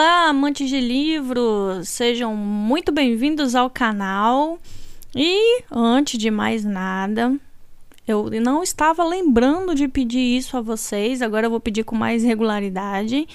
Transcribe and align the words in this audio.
Olá, 0.00 0.28
amantes 0.28 0.70
de 0.70 0.78
livros! 0.78 1.88
Sejam 1.88 2.36
muito 2.36 2.92
bem-vindos 2.92 3.56
ao 3.56 3.68
canal. 3.68 4.56
E 5.12 5.64
antes 5.68 6.16
de 6.16 6.30
mais 6.30 6.64
nada, 6.64 7.36
eu 8.06 8.30
não 8.40 8.62
estava 8.62 9.02
lembrando 9.02 9.74
de 9.74 9.88
pedir 9.88 10.20
isso 10.20 10.56
a 10.56 10.60
vocês, 10.60 11.20
agora 11.20 11.46
eu 11.46 11.50
vou 11.50 11.58
pedir 11.58 11.82
com 11.82 11.96
mais 11.96 12.22
regularidade. 12.22 13.26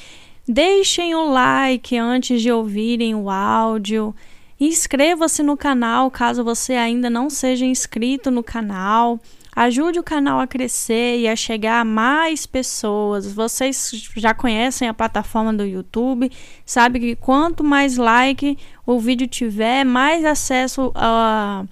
Deixem 0.47 1.13
o 1.13 1.29
like 1.29 1.97
antes 1.97 2.41
de 2.41 2.49
ouvirem 2.49 3.13
o 3.13 3.30
áudio. 3.30 4.16
Inscreva-se 4.57 5.43
no 5.43 5.57
canal 5.57 6.09
caso 6.09 6.45
você 6.45 6.75
ainda 6.75 7.09
não 7.09 7.30
seja 7.30 7.66
inscrito 7.66 8.31
no 8.31 8.41
canal. 8.41 9.20
Ajude 9.55 9.99
o 9.99 10.03
canal 10.03 10.39
a 10.39 10.48
crescer 10.48 11.20
e 11.20 11.27
a 11.27 11.35
chegar 11.35 11.81
a 11.81 11.85
mais 11.85 12.45
pessoas. 12.45 13.31
Vocês 13.31 13.91
já 14.16 14.34
conhecem 14.34 14.88
a 14.88 14.93
plataforma 14.93 15.53
do 15.53 15.63
YouTube, 15.63 16.31
sabe 16.66 16.99
que 16.99 17.16
quanto 17.16 17.63
mais 17.63 17.98
like 17.98 18.57
o 18.85 18.99
vídeo 18.99 19.27
tiver, 19.27 19.84
mais 19.84 20.26
acesso 20.26 20.91
a, 20.95 21.66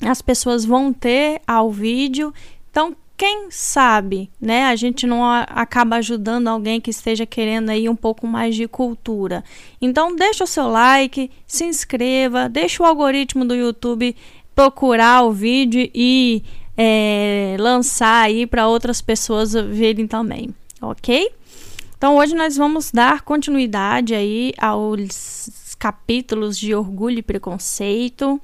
as 0.00 0.20
pessoas 0.20 0.64
vão 0.64 0.92
ter 0.92 1.40
ao 1.46 1.70
vídeo. 1.70 2.34
Então, 2.70 2.94
quem 3.16 3.50
sabe, 3.50 4.30
né, 4.38 4.66
a 4.66 4.76
gente 4.76 5.06
não 5.06 5.24
acaba 5.24 5.96
ajudando 5.96 6.48
alguém 6.48 6.80
que 6.80 6.90
esteja 6.90 7.24
querendo 7.24 7.70
aí 7.70 7.88
um 7.88 7.96
pouco 7.96 8.26
mais 8.26 8.54
de 8.54 8.68
cultura. 8.68 9.42
Então, 9.80 10.14
deixa 10.14 10.44
o 10.44 10.46
seu 10.46 10.68
like, 10.68 11.30
se 11.46 11.64
inscreva, 11.64 12.48
deixa 12.48 12.82
o 12.82 12.86
algoritmo 12.86 13.44
do 13.44 13.54
YouTube 13.54 14.14
procurar 14.54 15.22
o 15.22 15.32
vídeo 15.32 15.88
e 15.94 16.42
é, 16.76 17.56
lançar 17.58 18.24
aí 18.24 18.46
para 18.46 18.68
outras 18.68 19.00
pessoas 19.00 19.52
verem 19.52 20.06
também, 20.06 20.54
ok? 20.80 21.30
Então 21.96 22.16
hoje 22.16 22.34
nós 22.34 22.56
vamos 22.56 22.90
dar 22.90 23.22
continuidade 23.22 24.14
aí 24.14 24.52
aos 24.58 25.74
capítulos 25.78 26.58
de 26.58 26.74
orgulho 26.74 27.18
e 27.18 27.22
preconceito. 27.22 28.40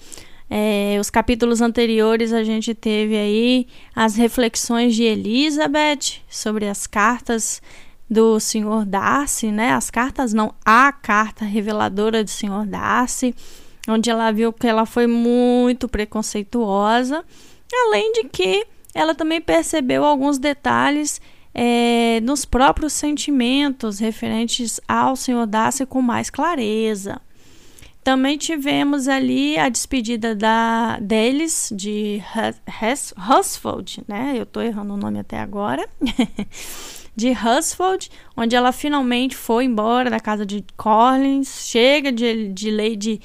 É, 0.49 0.99
os 1.01 1.11
capítulos 1.11 1.61
anteriores 1.61 2.33
a 2.33 2.45
gente 2.45 2.75
teve 2.75 3.17
aí 3.17 3.67
as 3.95 4.17
reflexões 4.17 4.95
de 4.95 5.03
Elizabeth 5.03 6.21
sobre 6.29 6.69
as 6.69 6.87
cartas 6.87 7.61
do 8.09 8.39
Senhor 8.39 8.85
Darcy, 8.85 9.51
né? 9.51 9.73
As 9.73 9.91
cartas 9.91 10.35
não, 10.35 10.55
a 10.65 10.93
carta 10.93 11.45
reveladora 11.45 12.23
do 12.23 12.29
Senhor 12.29 12.67
Darcy, 12.67 13.35
onde 13.89 14.11
ela 14.11 14.31
viu 14.31 14.53
que 14.53 14.67
ela 14.67 14.85
foi 14.85 15.07
muito 15.07 15.89
preconceituosa 15.89 17.25
Além 17.73 18.13
de 18.13 18.25
que 18.25 18.67
ela 18.95 19.15
também 19.15 19.41
percebeu 19.41 20.05
alguns 20.05 20.39
detalhes 20.39 21.21
é, 21.55 22.21
nos 22.23 22.45
próprios 22.45 22.93
sentimentos 22.93 23.99
referentes 23.99 24.81
ao 24.87 25.17
Senhor 25.17 25.47
Darcy 25.47 25.87
com 25.87 26.01
mais 26.01 26.31
clareza. 26.31 27.21
Também 28.03 28.37
tivemos 28.37 29.07
ali 29.07 29.57
a 29.57 29.69
despedida 29.69 30.35
da, 30.35 30.99
deles, 30.99 31.73
de 31.75 32.21
Husfold, 33.17 34.03
né? 34.09 34.35
Eu 34.37 34.43
estou 34.43 34.63
errando 34.63 34.95
o 34.95 34.97
nome 34.97 35.21
até 35.21 35.39
agora. 35.39 35.89
de 37.15 37.31
Husfold, 37.31 38.11
onde 38.37 38.57
ela 38.57 38.73
finalmente 38.73 39.37
foi 39.37 39.65
embora 39.65 40.09
da 40.09 40.19
casa 40.19 40.47
de 40.47 40.65
Collins. 40.77 41.67
Chega 41.69 42.11
de, 42.11 42.49
de 42.49 42.71
Lady 42.71 43.21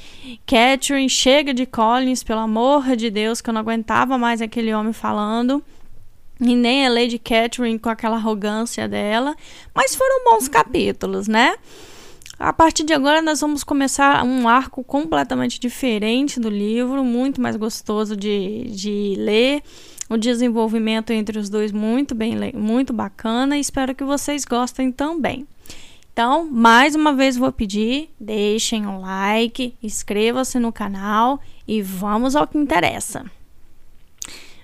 Catherine, 0.45 1.09
chega 1.09 1.53
de 1.53 1.65
Collins, 1.65 2.23
pelo 2.23 2.41
amor 2.41 2.95
de 2.95 3.09
Deus, 3.09 3.41
que 3.41 3.49
eu 3.49 3.53
não 3.53 3.61
aguentava 3.61 4.17
mais 4.17 4.41
aquele 4.41 4.73
homem 4.73 4.93
falando. 4.93 5.63
E 6.39 6.55
nem 6.55 6.85
a 6.85 6.89
Lady 6.89 7.17
Catherine 7.17 7.79
com 7.79 7.89
aquela 7.89 8.17
arrogância 8.17 8.87
dela. 8.87 9.35
Mas 9.73 9.95
foram 9.95 10.23
bons 10.25 10.47
capítulos, 10.47 11.27
né? 11.27 11.55
A 12.39 12.53
partir 12.53 12.83
de 12.83 12.93
agora, 12.93 13.19
nós 13.19 13.41
vamos 13.41 13.63
começar 13.63 14.23
um 14.23 14.47
arco 14.47 14.83
completamente 14.83 15.59
diferente 15.59 16.39
do 16.39 16.49
livro, 16.49 17.03
muito 17.03 17.41
mais 17.41 17.55
gostoso 17.55 18.15
de, 18.15 18.65
de 18.65 19.15
ler 19.17 19.63
o 20.09 20.17
desenvolvimento 20.17 21.11
entre 21.11 21.37
os 21.37 21.49
dois 21.49 21.71
muito 21.71 22.15
bem, 22.15 22.35
muito 22.53 22.93
bacana 22.93 23.57
e 23.57 23.61
espero 23.61 23.93
que 23.93 24.03
vocês 24.03 24.45
gostem 24.45 24.91
também. 24.91 25.47
Então, 26.13 26.49
mais 26.49 26.95
uma 26.95 27.13
vez 27.13 27.37
vou 27.37 27.51
pedir, 27.51 28.09
deixem 28.19 28.87
um 28.87 28.99
like, 29.01 29.75
inscreva-se 29.83 30.57
no 30.57 30.71
canal 30.71 31.39
e 31.67 31.81
vamos 31.81 32.35
ao 32.35 32.47
que 32.47 32.57
interessa. 32.57 33.23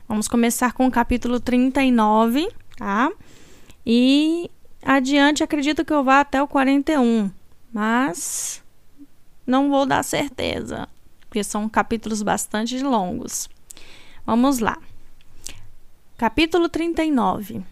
Vamos 0.07 0.27
começar 0.27 0.73
com 0.73 0.87
o 0.87 0.91
capítulo 0.91 1.39
39, 1.39 2.49
tá? 2.75 3.11
E 3.85 4.49
adiante 4.81 5.43
acredito 5.43 5.85
que 5.85 5.93
eu 5.93 6.03
vá 6.03 6.21
até 6.21 6.41
o 6.41 6.47
41, 6.47 7.29
mas 7.71 8.63
não 9.45 9.69
vou 9.69 9.85
dar 9.85 10.03
certeza, 10.03 10.87
porque 11.21 11.43
são 11.43 11.69
capítulos 11.69 12.23
bastante 12.23 12.81
longos. 12.81 13.47
Vamos 14.25 14.59
lá. 14.59 14.77
Capítulo 16.23 16.69
39 16.69 17.65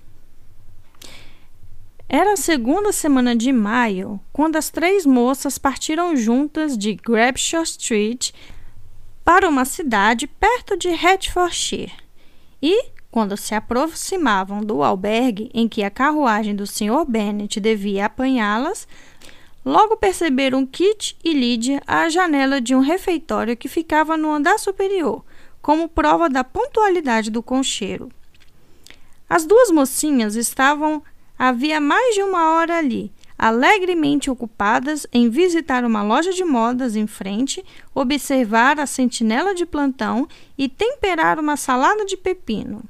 Era 2.10 2.34
a 2.34 2.36
segunda 2.36 2.92
semana 2.92 3.34
de 3.34 3.50
maio 3.50 4.20
quando 4.34 4.58
as 4.58 4.70
três 4.70 5.06
moças 5.06 5.58
partiram 5.58 6.18
juntas 6.18 6.78
de 6.78 6.94
Grabshaw 6.94 7.64
Street 7.64 8.32
para 9.24 9.48
uma 9.48 9.64
cidade 9.64 10.28
perto 10.28 10.76
de 10.76 10.90
Hertfordshire. 10.90 11.94
E, 12.62 12.88
quando 13.10 13.38
se 13.38 13.56
aproximavam 13.56 14.60
do 14.60 14.84
albergue 14.84 15.50
em 15.54 15.70
que 15.70 15.82
a 15.82 15.90
carruagem 15.90 16.54
do 16.54 16.68
Sr. 16.68 17.06
Bennet 17.08 17.58
devia 17.58 18.08
apanhá-las, 18.08 18.86
logo 19.64 19.96
perceberam 19.96 20.66
Kit 20.66 21.18
e 21.24 21.32
Lydia 21.32 21.82
à 21.88 22.10
janela 22.10 22.60
de 22.60 22.76
um 22.76 22.82
refeitório 22.82 23.56
que 23.56 23.70
ficava 23.70 24.18
no 24.18 24.30
andar 24.30 24.60
superior, 24.60 25.24
como 25.62 25.88
prova 25.88 26.30
da 26.30 26.44
pontualidade 26.44 27.32
do 27.32 27.42
concheiro. 27.42 28.12
As 29.32 29.46
duas 29.46 29.72
mocinhas 29.72 30.36
estavam 30.36 31.02
havia 31.40 31.80
mais 31.80 32.16
de 32.16 32.22
uma 32.22 32.52
hora 32.52 32.78
ali, 32.78 33.14
alegremente 33.40 34.30
ocupadas 34.30 35.08
em 35.10 35.30
visitar 35.30 35.86
uma 35.86 36.04
loja 36.04 36.34
de 36.34 36.44
modas 36.44 36.98
em 36.98 37.08
frente, 37.08 37.64
observar 37.96 38.78
a 38.78 38.86
sentinela 38.86 39.56
de 39.56 39.66
plantão 39.66 40.28
e 40.58 40.68
temperar 40.68 41.40
uma 41.40 41.56
salada 41.56 42.04
de 42.04 42.18
pepino. 42.18 42.84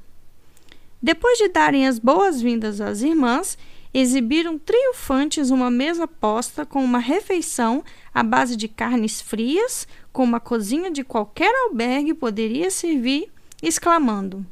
Depois 1.00 1.38
de 1.38 1.46
darem 1.46 1.86
as 1.86 2.00
boas-vindas 2.00 2.80
às 2.80 3.02
irmãs, 3.02 3.56
exibiram 3.94 4.58
triunfantes 4.58 5.48
uma 5.48 5.70
mesa 5.70 6.08
posta 6.08 6.66
com 6.66 6.82
uma 6.82 6.98
refeição 6.98 7.84
à 8.12 8.24
base 8.24 8.56
de 8.56 8.66
carnes 8.66 9.20
frias, 9.20 9.86
como 10.12 10.34
a 10.34 10.40
cozinha 10.40 10.90
de 10.90 11.04
qualquer 11.04 11.54
albergue 11.66 12.12
poderia 12.12 12.68
servir, 12.68 13.30
exclamando: 13.62 14.44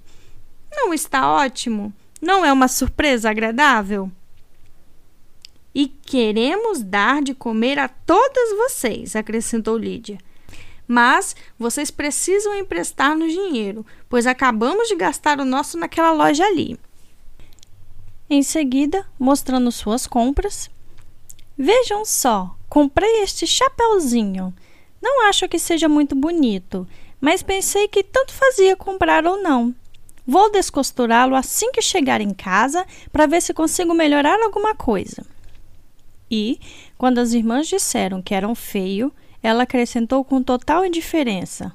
não 0.71 0.95
está 0.95 1.31
ótimo? 1.31 1.93
Não 2.21 2.45
é 2.45 2.53
uma 2.53 2.69
surpresa 2.69 3.31
agradável? 3.31 4.11
E 5.75 5.87
queremos 5.87 6.83
dar 6.83 7.23
de 7.23 7.35
comer 7.35 7.79
a 7.79 7.89
todas 7.89 8.57
vocês, 8.57 9.15
acrescentou 9.15 9.79
Lídia. 9.79 10.19
Mas 10.87 11.37
vocês 11.59 11.91
precisam 11.91 12.55
emprestar-nos 12.57 13.33
dinheiro, 13.33 13.87
pois 14.09 14.27
acabamos 14.27 14.89
de 14.89 14.97
gastar 14.97 15.39
o 15.39 15.45
nosso 15.45 15.79
naquela 15.79 16.13
loja 16.13 16.45
ali. 16.45 16.79
Em 18.29 18.43
seguida, 18.43 19.07
mostrando 19.19 19.71
suas 19.71 20.07
compras, 20.07 20.69
vejam 21.57 22.05
só, 22.05 22.55
comprei 22.69 23.23
este 23.23 23.47
chapeuzinho. 23.47 24.53
Não 25.01 25.29
acho 25.29 25.49
que 25.49 25.59
seja 25.59 25.89
muito 25.89 26.15
bonito, 26.15 26.87
mas 27.21 27.43
pensei 27.43 27.89
que 27.89 28.03
tanto 28.03 28.33
fazia 28.33 28.77
comprar 28.77 29.25
ou 29.27 29.41
não. 29.41 29.75
Vou 30.31 30.49
descosturá-lo 30.49 31.35
assim 31.35 31.73
que 31.73 31.83
chegar 31.83 32.21
em 32.21 32.33
casa 32.33 32.87
para 33.11 33.27
ver 33.27 33.43
se 33.43 33.53
consigo 33.53 33.93
melhorar 33.93 34.41
alguma 34.41 34.77
coisa. 34.77 35.27
E, 36.31 36.61
quando 36.97 37.19
as 37.19 37.33
irmãs 37.33 37.67
disseram 37.67 38.23
que 38.23 38.33
eram 38.33 38.55
feio, 38.55 39.13
ela 39.43 39.65
acrescentou 39.65 40.23
com 40.23 40.41
total 40.41 40.87
indiferença: 40.87 41.73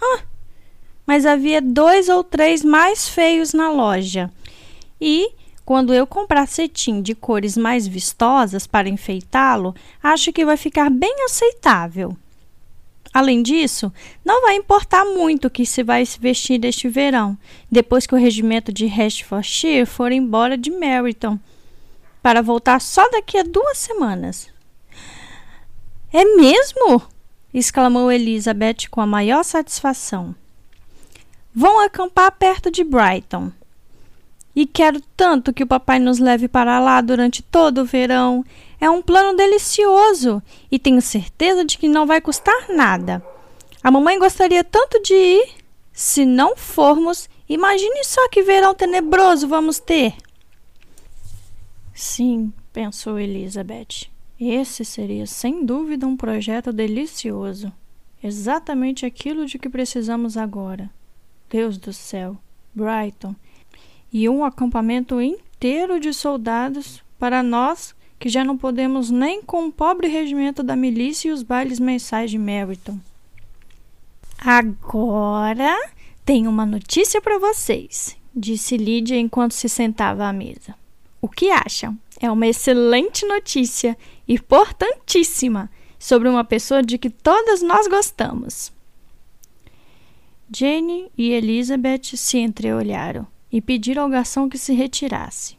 Ah, 0.00 0.20
mas 1.06 1.26
havia 1.26 1.60
dois 1.60 2.08
ou 2.08 2.24
três 2.24 2.64
mais 2.64 3.06
feios 3.06 3.52
na 3.52 3.70
loja. 3.70 4.30
E, 4.98 5.30
quando 5.62 5.92
eu 5.92 6.06
comprar 6.06 6.48
cetim 6.48 7.02
de 7.02 7.14
cores 7.14 7.58
mais 7.58 7.86
vistosas 7.86 8.66
para 8.66 8.88
enfeitá-lo, 8.88 9.74
acho 10.02 10.32
que 10.32 10.46
vai 10.46 10.56
ficar 10.56 10.88
bem 10.88 11.26
aceitável. 11.26 12.16
Além 13.12 13.42
disso, 13.42 13.92
não 14.24 14.42
vai 14.42 14.56
importar 14.56 15.04
muito 15.04 15.46
o 15.46 15.50
que 15.50 15.66
se 15.66 15.82
vai 15.82 16.04
se 16.04 16.18
vestir 16.18 16.58
deste 16.58 16.88
verão, 16.88 17.36
depois 17.70 18.06
que 18.06 18.14
o 18.14 18.18
regimento 18.18 18.72
de 18.72 18.86
Hertfordshire 18.86 19.84
for 19.84 20.12
embora 20.12 20.56
de 20.56 20.70
Meryton, 20.70 21.38
para 22.22 22.40
voltar 22.40 22.80
só 22.80 23.08
daqui 23.10 23.36
a 23.36 23.42
duas 23.42 23.78
semanas. 23.78 24.48
É 26.12 26.24
mesmo? 26.24 27.02
exclamou 27.52 28.10
Elizabeth 28.10 28.88
com 28.90 29.00
a 29.00 29.06
maior 29.06 29.42
satisfação. 29.42 30.34
Vão 31.54 31.80
acampar 31.80 32.32
perto 32.32 32.70
de 32.70 32.82
Brighton. 32.82 33.52
E 34.54 34.66
quero 34.66 35.00
tanto 35.16 35.52
que 35.52 35.62
o 35.62 35.66
papai 35.66 35.98
nos 35.98 36.18
leve 36.18 36.48
para 36.48 36.78
lá 36.78 37.00
durante 37.00 37.42
todo 37.42 37.82
o 37.82 37.84
verão. 37.84 38.44
É 38.82 38.90
um 38.90 39.00
plano 39.00 39.36
delicioso 39.36 40.42
e 40.68 40.76
tenho 40.76 41.00
certeza 41.00 41.64
de 41.64 41.78
que 41.78 41.86
não 41.86 42.04
vai 42.04 42.20
custar 42.20 42.68
nada. 42.68 43.24
A 43.80 43.92
mamãe 43.92 44.18
gostaria 44.18 44.64
tanto 44.64 45.00
de 45.04 45.14
ir. 45.14 45.54
Se 45.92 46.24
não 46.24 46.56
formos, 46.56 47.30
imagine 47.48 48.02
só 48.02 48.28
que 48.28 48.42
verão 48.42 48.74
tenebroso 48.74 49.46
vamos 49.46 49.78
ter. 49.78 50.16
Sim, 51.94 52.52
pensou 52.72 53.20
Elizabeth. 53.20 54.10
Esse 54.40 54.84
seria 54.84 55.28
sem 55.28 55.64
dúvida 55.64 56.04
um 56.04 56.16
projeto 56.16 56.72
delicioso. 56.72 57.72
Exatamente 58.20 59.06
aquilo 59.06 59.46
de 59.46 59.60
que 59.60 59.68
precisamos 59.68 60.36
agora. 60.36 60.90
Deus 61.48 61.78
do 61.78 61.92
céu, 61.92 62.36
Brighton. 62.74 63.36
E 64.12 64.28
um 64.28 64.44
acampamento 64.44 65.20
inteiro 65.20 66.00
de 66.00 66.12
soldados 66.12 67.00
para 67.16 67.44
nós 67.44 67.94
que 68.22 68.28
já 68.28 68.44
não 68.44 68.56
podemos 68.56 69.10
nem 69.10 69.42
com 69.42 69.66
o 69.66 69.72
pobre 69.72 70.06
regimento 70.06 70.62
da 70.62 70.76
milícia 70.76 71.28
e 71.28 71.32
os 71.32 71.42
bailes 71.42 71.80
mensais 71.80 72.30
de 72.30 72.38
Meryton. 72.38 72.96
Agora 74.38 75.76
tenho 76.24 76.48
uma 76.48 76.64
notícia 76.64 77.20
para 77.20 77.36
vocês, 77.40 78.16
disse 78.32 78.76
Lídia 78.76 79.18
enquanto 79.18 79.54
se 79.54 79.68
sentava 79.68 80.24
à 80.24 80.32
mesa. 80.32 80.72
O 81.20 81.28
que 81.28 81.50
acham? 81.50 81.98
É 82.20 82.30
uma 82.30 82.46
excelente 82.46 83.26
notícia, 83.26 83.98
importantíssima, 84.28 85.68
sobre 85.98 86.28
uma 86.28 86.44
pessoa 86.44 86.80
de 86.80 86.98
que 86.98 87.10
todas 87.10 87.60
nós 87.60 87.88
gostamos. 87.88 88.72
Jane 90.48 91.10
e 91.18 91.32
Elizabeth 91.32 92.16
se 92.16 92.38
entreolharam 92.38 93.26
e 93.50 93.60
pediram 93.60 94.04
ao 94.04 94.08
garçom 94.08 94.48
que 94.48 94.58
se 94.58 94.72
retirasse. 94.72 95.56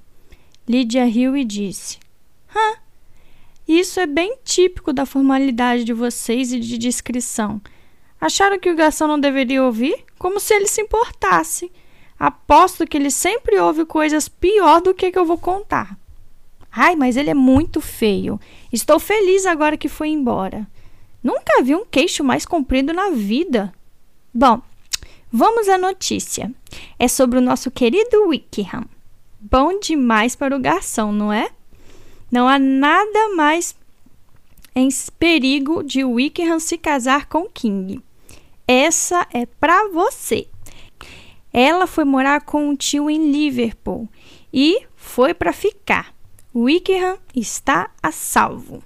Lydia 0.65 1.03
riu 1.03 1.35
e 1.35 1.43
disse: 1.43 2.02
Hã? 2.55 2.77
Isso 3.67 3.99
é 3.99 4.05
bem 4.05 4.37
típico 4.43 4.91
da 4.91 5.05
formalidade 5.05 5.83
de 5.83 5.93
vocês 5.93 6.51
e 6.51 6.59
de 6.59 6.77
discrição. 6.77 7.61
Acharam 8.19 8.59
que 8.59 8.69
o 8.69 8.75
garçom 8.75 9.07
não 9.07 9.19
deveria 9.19 9.63
ouvir? 9.63 10.05
Como 10.17 10.39
se 10.39 10.53
ele 10.53 10.67
se 10.67 10.81
importasse. 10.81 11.71
Aposto 12.19 12.85
que 12.85 12.95
ele 12.95 13.11
sempre 13.11 13.59
ouve 13.59 13.85
coisas 13.85 14.29
pior 14.29 14.81
do 14.81 14.93
que, 14.93 15.11
que 15.11 15.19
eu 15.19 15.25
vou 15.25 15.37
contar. 15.37 15.97
Ai, 16.71 16.95
mas 16.95 17.17
ele 17.17 17.29
é 17.29 17.33
muito 17.33 17.81
feio. 17.81 18.39
Estou 18.71 18.99
feliz 18.99 19.45
agora 19.45 19.77
que 19.77 19.89
foi 19.89 20.09
embora. 20.09 20.67
Nunca 21.23 21.61
vi 21.61 21.75
um 21.75 21.85
queixo 21.85 22.23
mais 22.23 22.45
comprido 22.45 22.93
na 22.93 23.09
vida. 23.11 23.73
Bom, 24.33 24.61
vamos 25.31 25.69
à 25.69 25.77
notícia. 25.77 26.51
É 26.97 27.07
sobre 27.07 27.37
o 27.37 27.41
nosso 27.41 27.69
querido 27.69 28.27
Wickham. 28.27 28.85
Bom 29.39 29.79
demais 29.79 30.35
para 30.35 30.55
o 30.55 30.59
garçom, 30.59 31.11
não 31.11 31.31
é? 31.31 31.49
Não 32.33 32.47
há 32.47 32.57
nada 32.57 33.35
mais 33.35 33.75
em 34.75 34.89
perigo 35.19 35.83
de 35.83 36.03
Wickham 36.03 36.59
se 36.59 36.79
casar 36.79 37.27
com 37.27 37.47
King. 37.47 38.01
Essa 38.67 39.27
é 39.31 39.45
para 39.45 39.89
você. 39.89 40.47
Ela 41.53 41.85
foi 41.85 42.03
morar 42.03 42.41
com 42.41 42.69
um 42.69 42.75
tio 42.75 43.07
em 43.07 43.31
Liverpool 43.31 44.09
e 44.51 44.81
foi 44.95 45.35
para 45.35 45.53
ficar. 45.53 46.11
Wickham 46.55 47.19
está 47.35 47.91
a 48.01 48.11
salvo. 48.11 48.83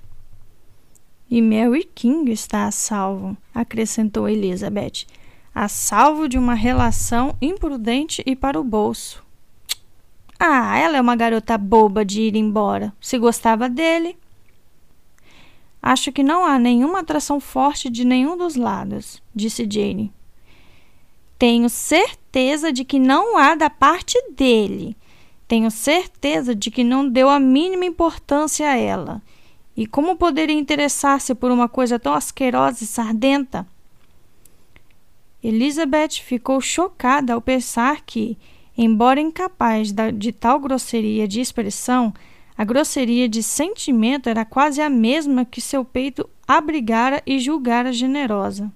E 1.31 1.41
Mary 1.41 1.85
King 1.85 2.29
está 2.29 2.65
a 2.65 2.71
salvo, 2.71 3.37
acrescentou 3.55 4.27
Elizabeth, 4.27 5.05
a 5.55 5.69
salvo 5.69 6.27
de 6.27 6.37
uma 6.37 6.53
relação 6.53 7.33
imprudente 7.41 8.21
e 8.25 8.35
para 8.35 8.59
o 8.59 8.63
bolso. 8.65 9.25
Ah, 10.39 10.77
ela 10.77 10.97
é 10.97 11.01
uma 11.01 11.15
garota 11.15 11.57
boba 11.57 12.05
de 12.05 12.21
ir 12.21 12.35
embora. 12.35 12.93
Se 13.01 13.17
gostava 13.17 13.67
dele, 13.67 14.17
Acho 15.81 16.11
que 16.11 16.21
não 16.21 16.43
há 16.43 16.59
nenhuma 16.59 16.99
atração 16.99 17.39
forte 17.39 17.89
de 17.89 18.03
nenhum 18.03 18.35
dos 18.35 18.57
lados, 18.57 19.23
disse 19.33 19.65
Jane. 19.69 20.11
Tenho 21.39 21.69
certeza 21.69 22.73
de 22.73 22.83
que 22.83 22.99
não 22.99 23.37
há 23.37 23.55
da 23.55 23.69
parte 23.69 24.21
dele. 24.31 24.97
Tenho 25.47 25.71
certeza 25.71 26.53
de 26.53 26.69
que 26.69 26.83
não 26.83 27.07
deu 27.07 27.29
a 27.29 27.39
mínima 27.39 27.85
importância 27.85 28.69
a 28.69 28.75
ela. 28.75 29.21
E 29.77 29.87
como 29.87 30.17
poderia 30.17 30.57
interessar-se 30.57 31.33
por 31.33 31.51
uma 31.51 31.69
coisa 31.69 31.97
tão 31.97 32.13
asquerosa 32.13 32.83
e 32.83 32.87
sardenta? 32.87 33.65
Elizabeth 35.41 36.19
ficou 36.21 36.59
chocada 36.59 37.33
ao 37.33 37.41
pensar 37.41 38.01
que, 38.01 38.37
embora 38.77 39.19
incapaz 39.19 39.91
de 40.13 40.31
tal 40.31 40.59
grosseria 40.59 41.27
de 41.27 41.41
expressão, 41.41 42.13
a 42.57 42.63
grosseria 42.63 43.27
de 43.27 43.41
sentimento 43.41 44.29
era 44.29 44.45
quase 44.45 44.81
a 44.81 44.89
mesma 44.89 45.45
que 45.45 45.61
seu 45.61 45.83
peito 45.83 46.29
abrigara 46.47 47.21
e 47.25 47.39
julgara 47.39 47.91
generosa. 47.91 48.71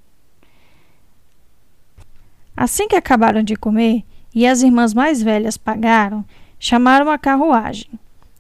Assim 2.56 2.88
que 2.88 2.96
acabaram 2.96 3.42
de 3.42 3.56
comer 3.56 4.04
e 4.34 4.46
as 4.46 4.62
irmãs 4.62 4.94
mais 4.94 5.22
velhas 5.22 5.58
pagaram, 5.58 6.24
chamaram 6.60 7.10
a 7.10 7.18
carruagem. 7.18 7.90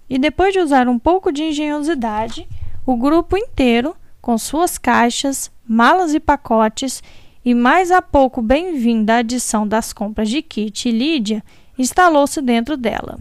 E 0.10 0.19
depois 0.19 0.54
de 0.54 0.60
usar 0.60 0.88
um 0.88 1.00
pouco 1.00 1.31
de 1.31 1.44
engenhosidade, 1.44 2.48
o 2.86 2.96
grupo 2.96 3.38
inteiro, 3.38 3.96
com 4.22 4.38
suas 4.38 4.78
caixas, 4.78 5.50
malas 5.68 6.13
e 6.13 6.19
pacotes, 6.19 7.02
e 7.44 7.56
mais 7.56 7.92
a 7.92 8.02
pouco 8.02 8.42
bem-vinda 8.42 9.16
a 9.16 9.18
adição 9.18 9.68
das 9.68 9.92
compras 9.92 10.30
de 10.30 10.42
Kit 10.42 10.88
e 10.88 10.92
Lídia, 10.92 11.44
instalou-se 11.78 12.40
dentro 12.42 12.78
dela. 12.78 13.20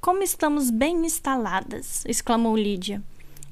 Como 0.00 0.22
estamos 0.22 0.70
bem 0.70 1.04
instaladas! 1.06 2.04
exclamou 2.04 2.56
Lídia. 2.56 3.02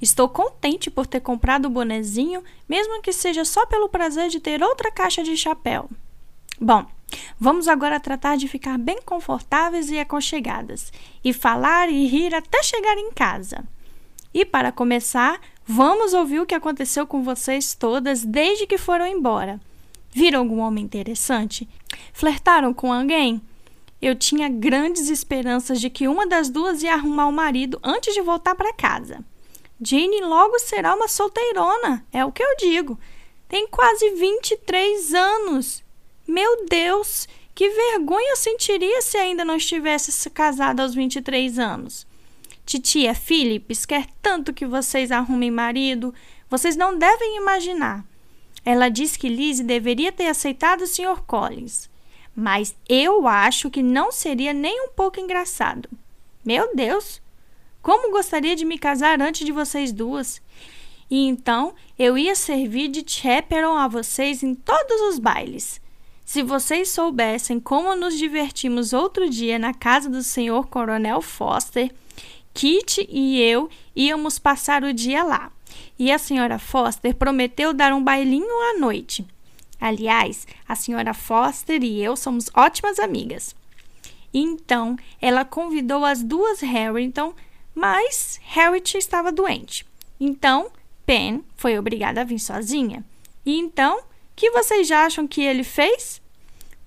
Estou 0.03 0.29
contente 0.29 0.91
por 0.91 1.07
ter 1.07 1.21
comprado 1.21 1.67
o 1.67 1.71
bonezinho, 1.71 2.43
mesmo 2.69 3.01
que 3.01 3.13
seja 3.13 3.45
só 3.45 3.65
pelo 3.67 3.89
prazer 3.89 4.29
de 4.29 4.41
ter 4.41 4.63
outra 4.63 4.91
caixa 4.91 5.23
de 5.23 5.37
chapéu. 5.37 5.89
Bom, 6.61 6.85
vamos 7.39 7.69
agora 7.69 8.01
tratar 8.01 8.37
de 8.37 8.49
ficar 8.49 8.77
bem 8.77 9.01
confortáveis 9.03 9.91
e 9.91 9.99
aconchegadas, 9.99 10.93
e 11.23 11.33
falar 11.33 11.89
e 11.89 12.07
rir 12.07 12.35
até 12.35 12.63
chegar 12.63 12.99
em 12.99 13.13
casa. 13.13 13.65
E 14.35 14.45
para 14.45 14.73
começar, 14.73 15.41
vamos 15.67 16.15
ouvir 16.15 16.41
o 16.41 16.47
que 16.47 16.55
aconteceu 16.55 17.07
com 17.07 17.23
vocês 17.23 17.75
todas 17.75 18.25
desde 18.25 18.67
que 18.67 18.79
foram 18.79 19.07
embora. 19.07 19.61
Viram 20.11 20.41
algum 20.41 20.61
homem 20.61 20.85
interessante? 20.85 21.69
Flertaram 22.13 22.73
com 22.73 22.93
alguém? 22.93 23.43
Eu 24.01 24.15
tinha 24.15 24.49
grandes 24.49 25.11
esperanças 25.11 25.81
de 25.81 25.91
que 25.91 26.07
uma 26.07 26.27
das 26.27 26.49
duas 26.49 26.83
ia 26.83 26.95
arrumar 26.95 27.27
o 27.27 27.33
marido 27.33 27.79
antes 27.83 28.15
de 28.15 28.23
voltar 28.23 28.55
para 28.55 28.73
casa. 28.73 29.25
Jane 29.81 30.21
logo 30.23 30.59
será 30.59 30.95
uma 30.95 31.09
solteirona, 31.09 32.07
é 32.13 32.25
o 32.25 32.33
que 32.33 32.43
eu 32.43 32.57
digo. 32.57 32.99
Tem 33.49 33.67
quase 33.67 34.11
23 34.11 35.15
anos. 35.15 35.83
Meu 36.27 36.65
Deus, 36.67 37.29
que 37.55 37.69
vergonha 37.69 38.37
sentiria 38.37 39.01
se 39.03 39.17
ainda 39.17 39.45
não 39.45 39.57
estivesse 39.57 40.11
se 40.13 40.31
casada 40.31 40.83
aos 40.83 40.95
23 40.95 41.59
anos. 41.59 42.06
Titia 42.67 43.15
Phillips 43.15 43.87
quer 43.87 44.07
tanto 44.21 44.53
que 44.53 44.67
vocês 44.67 45.11
arrumem 45.11 45.51
marido, 45.51 46.13
vocês 46.51 46.77
não 46.77 46.99
devem 46.99 47.39
imaginar. 47.39 48.05
Ela 48.65 48.91
diz 48.91 49.17
que 49.17 49.29
Lizzie 49.29 49.65
deveria 49.65 50.13
ter 50.13 50.27
aceitado 50.27 50.83
o 50.83 50.87
Sr. 50.87 51.23
Collins 51.27 51.89
mas 52.37 52.77
eu 52.87 53.27
acho 53.27 53.71
que 53.71 53.83
não 53.83 54.13
seria 54.13 54.53
nem 54.53 54.83
um 54.83 54.91
pouco 54.91 55.19
engraçado. 55.19 55.89
Meu 56.45 56.77
Deus! 56.77 57.23
Como 57.81 58.13
gostaria 58.13 58.55
de 58.55 58.65
me 58.65 58.79
casar 58.79 59.23
antes 59.23 59.47
de 59.47 59.53
vocês 59.53 59.91
duas. 59.91 60.43
E 61.11 61.27
então 61.27 61.75
eu 61.99 62.19
ia 62.19 62.35
servir 62.35 62.89
de 62.89 63.03
chaperon 63.07 63.79
a 63.79 63.89
vocês 63.89 64.43
em 64.43 64.55
todos 64.55 65.01
os 65.09 65.19
bailes. 65.19 65.81
Se 66.27 66.43
vocês 66.43 66.91
soubessem 66.91 67.59
como 67.59 67.95
nos 67.97 68.19
divertimos 68.19 68.93
outro 68.93 69.31
dia 69.31 69.59
na 69.59 69.73
casa 69.73 70.11
do 70.11 70.23
senhor 70.23 70.67
Coronel 70.67 71.23
Foster, 71.23 71.95
Kit 72.57 73.07
e 73.11 73.39
eu 73.39 73.69
íamos 73.95 74.39
passar 74.39 74.83
o 74.83 74.95
dia 74.95 75.23
lá. 75.23 75.53
E 75.99 76.11
a 76.11 76.17
senhora 76.17 76.59
Foster 76.59 77.15
prometeu 77.15 77.75
dar 77.75 77.93
um 77.93 78.03
bailinho 78.03 78.49
à 78.71 78.81
noite. 78.81 79.27
Aliás, 79.79 80.47
a 80.67 80.75
senhora 80.75 81.13
Foster 81.13 81.85
e 81.85 82.03
eu 82.03 82.17
somos 82.17 82.51
ótimas 82.55 82.99
amigas. 82.99 83.55
Então, 84.33 84.97
ela 85.21 85.45
convidou 85.45 86.03
as 86.03 86.23
duas 86.23 86.61
Harrington, 86.61 87.35
mas 87.75 88.41
Harriet 88.43 88.97
estava 88.97 89.31
doente. 89.31 89.85
Então, 90.19 90.71
Pen 91.05 91.45
foi 91.57 91.79
obrigada 91.79 92.23
a 92.23 92.25
vir 92.25 92.39
sozinha. 92.39 93.05
E 93.45 93.59
então, 93.59 94.01
que 94.35 94.51
vocês 94.51 94.89
já 94.89 95.05
acham 95.05 95.29
que 95.29 95.43
ele 95.43 95.63
fez? 95.63 96.23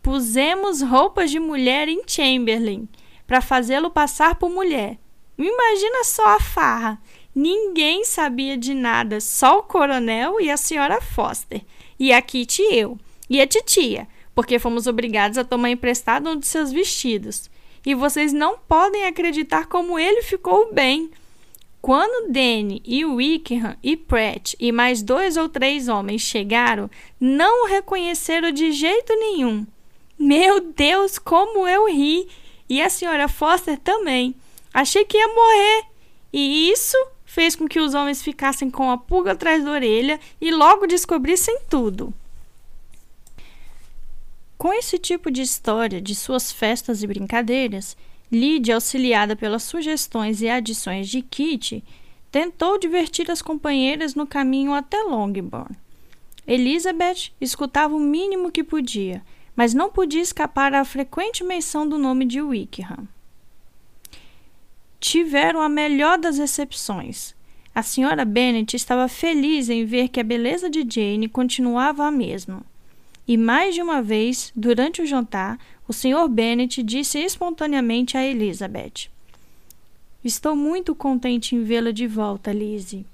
Pusemos 0.01 0.81
roupas 0.81 1.29
de 1.29 1.39
mulher 1.39 1.87
em 1.87 2.01
Chamberlain 2.07 2.89
para 3.27 3.39
fazê-lo 3.39 3.91
passar 3.91 4.33
por 4.33 4.49
mulher. 4.49 4.97
Imagina 5.39 6.03
só 6.03 6.35
a 6.35 6.39
farra. 6.39 7.01
Ninguém 7.33 8.03
sabia 8.03 8.57
de 8.57 8.73
nada, 8.73 9.21
só 9.21 9.59
o 9.59 9.63
coronel 9.63 10.41
e 10.41 10.51
a 10.51 10.57
senhora 10.57 10.99
Foster 10.99 11.61
e 11.99 12.13
a 12.13 12.21
Kitty 12.21 12.61
e 12.61 12.75
eu, 12.79 12.97
e 13.29 13.41
a 13.41 13.45
titia, 13.45 14.07
porque 14.33 14.57
fomos 14.57 14.87
obrigados 14.87 15.37
a 15.37 15.43
tomar 15.43 15.69
emprestado 15.69 16.29
um 16.29 16.37
de 16.37 16.47
seus 16.47 16.71
vestidos. 16.71 17.49
e 17.85 17.95
vocês 17.95 18.33
não 18.33 18.57
podem 18.57 19.05
acreditar 19.05 19.67
como 19.67 19.97
ele 19.97 20.21
ficou 20.21 20.73
bem. 20.73 21.09
Quando 21.81 22.29
Danny 22.29 22.81
e 22.85 23.05
Wickham 23.05 23.77
e 23.81 23.95
Pratt 23.95 24.53
e 24.59 24.69
mais 24.69 25.01
dois 25.01 25.37
ou 25.37 25.47
três 25.47 25.87
homens 25.87 26.21
chegaram, 26.21 26.89
não 27.17 27.63
o 27.63 27.67
reconheceram 27.67 28.51
de 28.51 28.73
jeito 28.73 29.13
nenhum. 29.15 29.65
Meu 30.19 30.59
Deus, 30.59 31.17
como 31.17 31.65
eu 31.65 31.87
ri! 31.87 32.27
E 32.67 32.81
a 32.81 32.89
senhora 32.89 33.29
Foster 33.29 33.77
também. 33.79 34.35
Achei 34.79 35.03
que 35.03 35.17
ia 35.17 35.27
morrer. 35.27 35.87
E 36.31 36.71
isso 36.71 36.95
fez 37.25 37.53
com 37.53 37.67
que 37.67 37.81
os 37.81 37.93
homens 37.93 38.21
ficassem 38.21 38.71
com 38.71 38.89
a 38.89 38.97
pulga 38.97 39.33
atrás 39.33 39.61
da 39.61 39.71
orelha 39.71 40.17
e 40.39 40.51
logo 40.51 40.87
descobrissem 40.87 41.59
tudo. 41.69 42.13
Com 44.57 44.71
esse 44.71 44.97
tipo 44.97 45.29
de 45.29 45.41
história 45.41 45.99
de 45.99 46.15
suas 46.15 46.49
festas 46.49 47.03
e 47.03 47.07
brincadeiras, 47.07 47.97
Lydia, 48.31 48.75
auxiliada 48.75 49.35
pelas 49.35 49.63
sugestões 49.63 50.41
e 50.41 50.47
adições 50.47 51.09
de 51.09 51.21
Kitty, 51.21 51.83
tentou 52.31 52.79
divertir 52.79 53.29
as 53.29 53.41
companheiras 53.41 54.15
no 54.15 54.25
caminho 54.25 54.73
até 54.73 55.03
Longbourn. 55.03 55.75
Elizabeth 56.47 57.33
escutava 57.41 57.93
o 57.93 57.99
mínimo 57.99 58.49
que 58.49 58.63
podia, 58.63 59.21
mas 59.57 59.73
não 59.73 59.91
podia 59.91 60.21
escapar 60.21 60.73
à 60.73 60.85
frequente 60.85 61.43
menção 61.43 61.85
do 61.85 61.97
nome 61.97 62.23
de 62.23 62.41
Wickham. 62.41 63.09
Tiveram 64.99 65.61
a 65.61 65.69
melhor 65.69 66.17
das 66.17 66.37
recepções. 66.37 67.33
A 67.73 67.81
senhora 67.81 68.25
Bennet 68.25 68.75
estava 68.75 69.07
feliz 69.07 69.69
em 69.69 69.85
ver 69.85 70.09
que 70.09 70.19
a 70.19 70.23
beleza 70.23 70.69
de 70.69 70.85
Jane 70.87 71.29
continuava 71.29 72.05
a 72.05 72.11
mesma. 72.11 72.61
E 73.25 73.37
mais 73.37 73.75
de 73.75 73.81
uma 73.81 74.01
vez, 74.01 74.51
durante 74.55 75.01
o 75.01 75.05
jantar, 75.05 75.57
o 75.87 75.93
Sr. 75.93 76.27
Bennet 76.27 76.83
disse 76.83 77.19
espontaneamente 77.19 78.17
a 78.17 78.25
Elizabeth: 78.25 79.09
Estou 80.23 80.55
muito 80.55 80.93
contente 80.93 81.55
em 81.55 81.63
vê-la 81.63 81.91
de 81.91 82.05
volta, 82.05 82.51
Lizzie. 82.51 83.05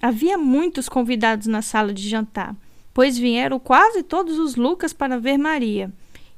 Havia 0.00 0.38
muitos 0.38 0.88
convidados 0.88 1.46
na 1.46 1.62
sala 1.62 1.92
de 1.92 2.08
jantar, 2.08 2.54
pois 2.94 3.18
vieram 3.18 3.58
quase 3.58 4.02
todos 4.02 4.38
os 4.38 4.54
Lucas 4.54 4.92
para 4.92 5.18
ver 5.18 5.38
Maria 5.38 5.90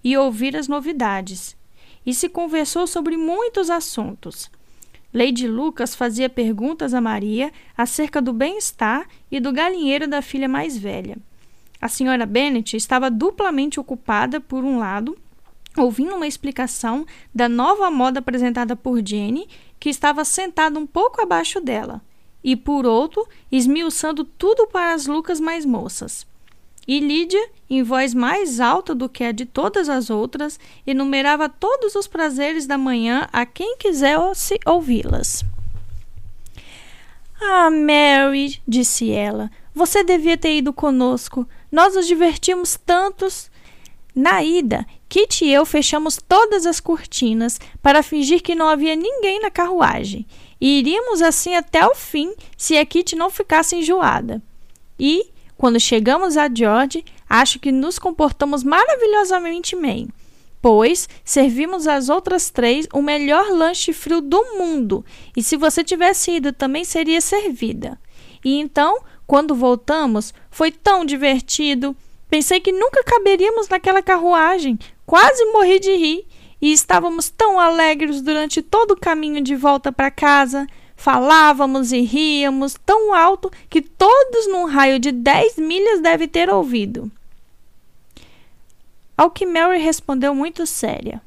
e 0.03 0.17
ouvir 0.17 0.57
as 0.57 0.69
novidades. 0.69 1.57
E 2.05 2.13
se 2.13 2.29
conversou 2.29 2.87
sobre 2.87 3.17
muitos 3.17 3.71
assuntos. 3.71 4.51
Lady 5.13 5.47
Lucas 5.47 5.95
fazia 5.95 6.29
perguntas 6.29 6.93
a 6.93 7.01
Maria 7.01 7.53
acerca 7.77 8.21
do 8.21 8.33
bem-estar 8.33 9.07
e 9.31 9.39
do 9.39 9.53
galinheiro 9.53 10.09
da 10.09 10.21
filha 10.21 10.49
mais 10.49 10.77
velha. 10.77 11.17
A 11.81 11.89
senhora 11.89 12.27
Bennet 12.27 12.77
estava 12.77 13.11
duplamente 13.11 13.79
ocupada, 13.79 14.41
por 14.41 14.65
um 14.65 14.79
lado, 14.79 15.17
ouvindo 15.77 16.17
uma 16.17 16.27
explicação 16.27 17.07
da 17.35 17.49
nova 17.49 17.91
moda 17.91 18.21
apresentada 18.21 18.75
por 18.75 19.07
Jenny, 19.07 19.49
que 19.79 19.89
estava 19.89 20.25
sentada 20.25 20.79
um 20.79 20.87
pouco 20.87 21.21
abaixo 21.21 21.61
dela, 21.61 22.03
e 22.43 22.57
por 22.57 22.87
outro, 22.87 23.27
esmiuçando 23.53 24.25
tudo 24.25 24.67
para 24.67 24.95
as 24.95 25.07
Lucas 25.07 25.39
mais 25.39 25.65
moças. 25.65 26.27
E 26.87 27.01
Lídia, 27.01 27.49
em 27.69 27.83
voz 27.83 28.13
mais 28.13 28.61
alta 28.61 28.95
do 28.95 29.09
que 29.09 29.25
a 29.25 29.33
de 29.33 29.47
todas 29.47 29.89
as 29.89 30.11
outras, 30.11 30.59
enumerava 30.87 31.49
todos 31.49 31.95
os 31.95 32.07
prazeres 32.07 32.67
da 32.67 32.77
manhã 32.77 33.29
a 33.33 33.47
quem 33.47 33.77
quisesse 33.79 34.59
ouvi-las. 34.67 35.45
Ah, 37.41 37.71
Mary, 37.71 38.61
disse 38.67 39.11
ela, 39.11 39.51
você 39.75 40.05
devia 40.05 40.37
ter 40.37 40.57
ido 40.57 40.73
conosco. 40.73 41.47
Nós 41.71 41.95
nos 41.95 42.07
divertimos 42.07 42.79
tantos. 42.85 43.51
Na 44.15 44.45
ida, 44.45 44.87
Kit 45.09 45.45
e 45.45 45.53
eu 45.53 45.67
fechamos 45.67 46.19
todas 46.29 46.67
as 46.67 46.79
cortinas 46.79 47.59
para 47.83 48.03
fingir 48.03 48.41
que 48.41 48.55
não 48.55 48.69
havia 48.69 48.95
ninguém 48.95 49.41
na 49.41 49.51
carruagem. 49.51 50.25
E 50.61 50.79
iríamos 50.79 51.21
assim 51.21 51.57
até 51.57 51.85
o 51.85 51.95
fim 51.95 52.33
se 52.57 52.79
a 52.79 52.87
Kit 52.87 53.17
não 53.17 53.29
ficasse 53.29 53.75
enjoada. 53.75 54.41
E, 54.99 55.27
quando 55.65 55.81
chegamos 55.81 56.37
a 56.37 56.47
George, 56.55 57.03
acho 57.27 57.59
que 57.59 57.73
nos 57.73 57.99
comportamos 57.99 58.63
maravilhosamente 58.63 59.75
bem, 59.75 60.11
pois 60.61 61.09
servimos 61.25 61.87
às 61.87 62.11
outras 62.11 62.51
três 62.51 62.87
o 62.93 63.01
melhor 63.01 63.49
lanche 63.49 63.91
frio 63.95 64.21
do 64.21 64.59
mundo. 64.59 65.03
E 65.35 65.43
se 65.43 65.57
você 65.57 65.83
tivesse 65.83 66.33
ido, 66.33 66.53
também 66.53 66.85
seria 66.85 67.19
servida. 67.19 67.99
E 68.45 68.61
então 68.61 68.99
quando 69.27 69.55
voltamos, 69.55 70.35
foi 70.51 70.71
tão 70.71 71.03
divertido. 71.03 71.97
Pensei 72.29 72.61
que 72.61 72.71
nunca 72.71 73.03
caberíamos 73.03 73.67
naquela 73.67 74.03
carruagem. 74.03 74.79
Quase 75.07 75.47
morri 75.47 75.81
de 75.81 75.97
rir. 75.97 76.27
E 76.61 76.75
estávamos 76.75 77.31
tão 77.31 77.59
alegres 77.59 78.21
durante 78.21 78.61
todo 78.61 78.91
o 78.91 79.01
caminho 79.01 79.43
de 79.43 79.57
volta 79.57 79.91
para 79.91 80.11
casa. 80.11 80.67
Falávamos 81.05 81.93
e 81.93 82.01
ríamos 82.01 82.79
tão 82.87 83.13
alto 83.13 83.53
que 83.69 83.83
todos 83.83 84.49
num 84.49 84.65
raio 84.65 84.99
de 84.99 85.13
dez 85.13 85.59
milhas 85.59 86.01
devem 86.01 86.27
ter 86.27 86.49
ouvido. 86.49 87.13
Ao 89.15 89.31
que 89.31 89.45
Mary 89.45 89.79
respondeu 89.81 90.35
muito 90.35 90.67
séria. 90.67 91.21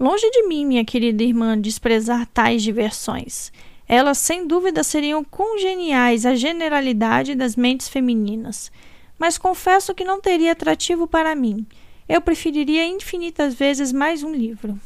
Longe 0.00 0.30
de 0.30 0.44
mim, 0.44 0.64
minha 0.64 0.86
querida 0.86 1.22
irmã, 1.22 1.60
desprezar 1.60 2.26
tais 2.28 2.62
diversões. 2.62 3.52
Elas, 3.86 4.16
sem 4.16 4.46
dúvida, 4.46 4.82
seriam 4.82 5.22
congeniais 5.22 6.24
à 6.24 6.34
generalidade 6.34 7.34
das 7.34 7.56
mentes 7.56 7.90
femininas. 7.90 8.72
Mas 9.18 9.36
confesso 9.36 9.94
que 9.94 10.02
não 10.02 10.18
teria 10.18 10.52
atrativo 10.52 11.06
para 11.06 11.34
mim. 11.34 11.66
Eu 12.08 12.22
preferiria 12.22 12.86
infinitas 12.86 13.52
vezes 13.52 13.92
mais 13.92 14.22
um 14.22 14.32
livro. 14.32 14.80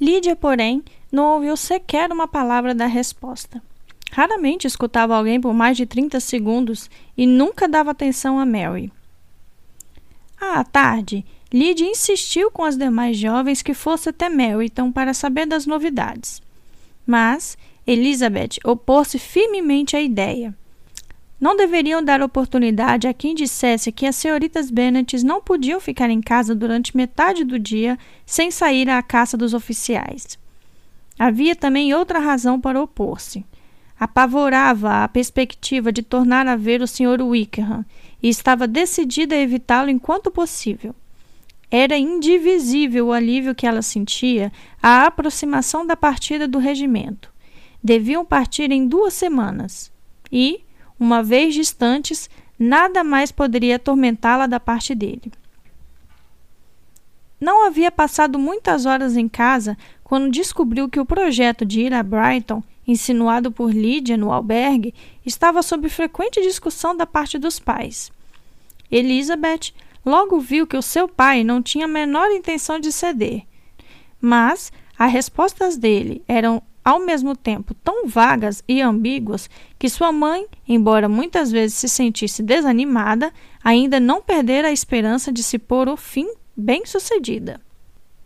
Lídia, 0.00 0.34
porém, 0.34 0.82
não 1.10 1.34
ouviu 1.34 1.56
sequer 1.56 2.10
uma 2.10 2.28
palavra 2.28 2.74
da 2.74 2.86
resposta. 2.86 3.62
Raramente 4.12 4.66
escutava 4.66 5.16
alguém 5.16 5.40
por 5.40 5.52
mais 5.52 5.76
de 5.76 5.86
30 5.86 6.20
segundos 6.20 6.90
e 7.16 7.26
nunca 7.26 7.68
dava 7.68 7.90
atenção 7.90 8.38
a 8.38 8.46
Mary. 8.46 8.92
À 10.40 10.62
tarde, 10.64 11.24
Lydia 11.52 11.88
insistiu 11.88 12.50
com 12.50 12.64
as 12.64 12.76
demais 12.76 13.16
jovens 13.16 13.62
que 13.62 13.74
fosse 13.74 14.08
até 14.08 14.28
Meryton 14.28 14.92
para 14.92 15.14
saber 15.14 15.46
das 15.46 15.66
novidades. 15.66 16.42
Mas 17.06 17.56
Elizabeth 17.86 18.58
opôs-se 18.64 19.18
firmemente 19.18 19.96
à 19.96 20.00
ideia. 20.00 20.54
Não 21.38 21.56
deveriam 21.56 22.02
dar 22.02 22.22
oportunidade 22.22 23.06
a 23.06 23.12
quem 23.12 23.34
dissesse 23.34 23.92
que 23.92 24.06
as 24.06 24.16
senhoritas 24.16 24.70
Bennet 24.70 25.22
não 25.24 25.40
podiam 25.40 25.78
ficar 25.78 26.08
em 26.08 26.20
casa 26.20 26.54
durante 26.54 26.96
metade 26.96 27.44
do 27.44 27.58
dia 27.58 27.98
sem 28.24 28.50
sair 28.50 28.88
à 28.88 29.02
caça 29.02 29.36
dos 29.36 29.52
oficiais. 29.52 30.38
Havia 31.18 31.56
também 31.56 31.94
outra 31.94 32.18
razão 32.18 32.60
para 32.60 32.80
opor-se. 32.80 33.44
Apavorava 33.98 35.04
a 35.04 35.08
perspectiva 35.08 35.90
de 35.90 36.02
tornar 36.02 36.46
a 36.46 36.56
ver 36.56 36.82
o 36.82 36.86
Sr. 36.86 37.22
Wickham 37.22 37.84
e 38.22 38.28
estava 38.28 38.66
decidida 38.66 39.34
a 39.34 39.38
evitá-lo 39.38 39.88
enquanto 39.88 40.30
possível. 40.30 40.94
Era 41.70 41.96
indivisível 41.96 43.06
o 43.08 43.12
alívio 43.12 43.54
que 43.54 43.66
ela 43.66 43.82
sentia 43.82 44.52
à 44.82 45.06
aproximação 45.06 45.86
da 45.86 45.96
partida 45.96 46.46
do 46.46 46.58
regimento. 46.58 47.32
Deviam 47.82 48.24
partir 48.24 48.70
em 48.70 48.86
duas 48.86 49.14
semanas 49.14 49.90
e, 50.30 50.60
uma 50.98 51.22
vez 51.22 51.54
distantes, 51.54 52.28
nada 52.58 53.02
mais 53.02 53.32
poderia 53.32 53.76
atormentá-la 53.76 54.46
da 54.46 54.60
parte 54.60 54.94
dele. 54.94 55.32
Não 57.40 57.66
havia 57.66 57.90
passado 57.90 58.38
muitas 58.38 58.86
horas 58.86 59.16
em 59.16 59.28
casa 59.28 59.76
quando 60.02 60.30
descobriu 60.30 60.88
que 60.88 60.98
o 60.98 61.04
projeto 61.04 61.66
de 61.66 61.82
ir 61.82 61.92
a 61.92 62.02
Brighton, 62.02 62.62
insinuado 62.86 63.52
por 63.52 63.74
Lydia 63.74 64.16
no 64.16 64.32
albergue, 64.32 64.94
estava 65.24 65.62
sob 65.62 65.88
frequente 65.88 66.40
discussão 66.40 66.96
da 66.96 67.06
parte 67.06 67.38
dos 67.38 67.58
pais. 67.58 68.10
Elizabeth 68.90 69.74
logo 70.04 70.40
viu 70.40 70.66
que 70.66 70.76
o 70.76 70.82
seu 70.82 71.06
pai 71.06 71.44
não 71.44 71.60
tinha 71.60 71.84
a 71.84 71.88
menor 71.88 72.30
intenção 72.30 72.78
de 72.78 72.90
ceder. 72.90 73.42
Mas 74.20 74.72
as 74.98 75.12
respostas 75.12 75.76
dele 75.76 76.22
eram 76.26 76.62
ao 76.82 77.00
mesmo 77.00 77.36
tempo 77.36 77.74
tão 77.74 78.06
vagas 78.06 78.62
e 78.66 78.80
ambíguas 78.80 79.50
que 79.78 79.88
sua 79.88 80.12
mãe, 80.12 80.46
embora 80.66 81.08
muitas 81.08 81.50
vezes 81.50 81.76
se 81.76 81.88
sentisse 81.88 82.42
desanimada, 82.42 83.32
ainda 83.62 83.98
não 83.98 84.22
perdera 84.22 84.68
a 84.68 84.72
esperança 84.72 85.32
de 85.32 85.42
se 85.42 85.58
pôr 85.58 85.88
o 85.88 85.96
fim 85.96 86.28
bem-sucedida. 86.56 87.60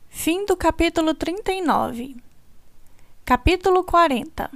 Fim 0.09 0.47
do 0.47 0.57
capítulo 0.57 1.15
39. 1.15 2.15
Capítulo 3.25 3.83
40. 3.83 4.49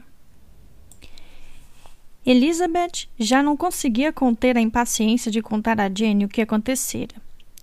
Elizabeth 2.25 3.09
já 3.19 3.43
não 3.43 3.57
conseguia 3.57 4.13
conter 4.13 4.57
a 4.57 4.61
impaciência 4.61 5.29
de 5.29 5.43
contar 5.43 5.81
a 5.81 5.91
Jenny 5.93 6.25
o 6.25 6.29
que 6.29 6.41
acontecera. 6.41 7.17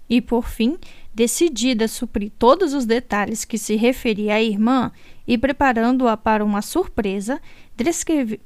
E, 0.10 0.20
por 0.20 0.50
fim, 0.50 0.77
decidida 1.13 1.86
a 1.86 1.88
suprir 1.88 2.30
todos 2.38 2.74
os 2.74 2.86
detalhes 2.86 3.46
que 3.46 3.58
se 3.58 3.77
referia 3.77 4.36
à 4.36 4.41
irmã 4.41 4.91
e 5.25 5.38
preparando-a 5.38 6.18
para 6.18 6.44
uma 6.44 6.62
surpresa, 6.62 7.41
descreve... 7.74 8.41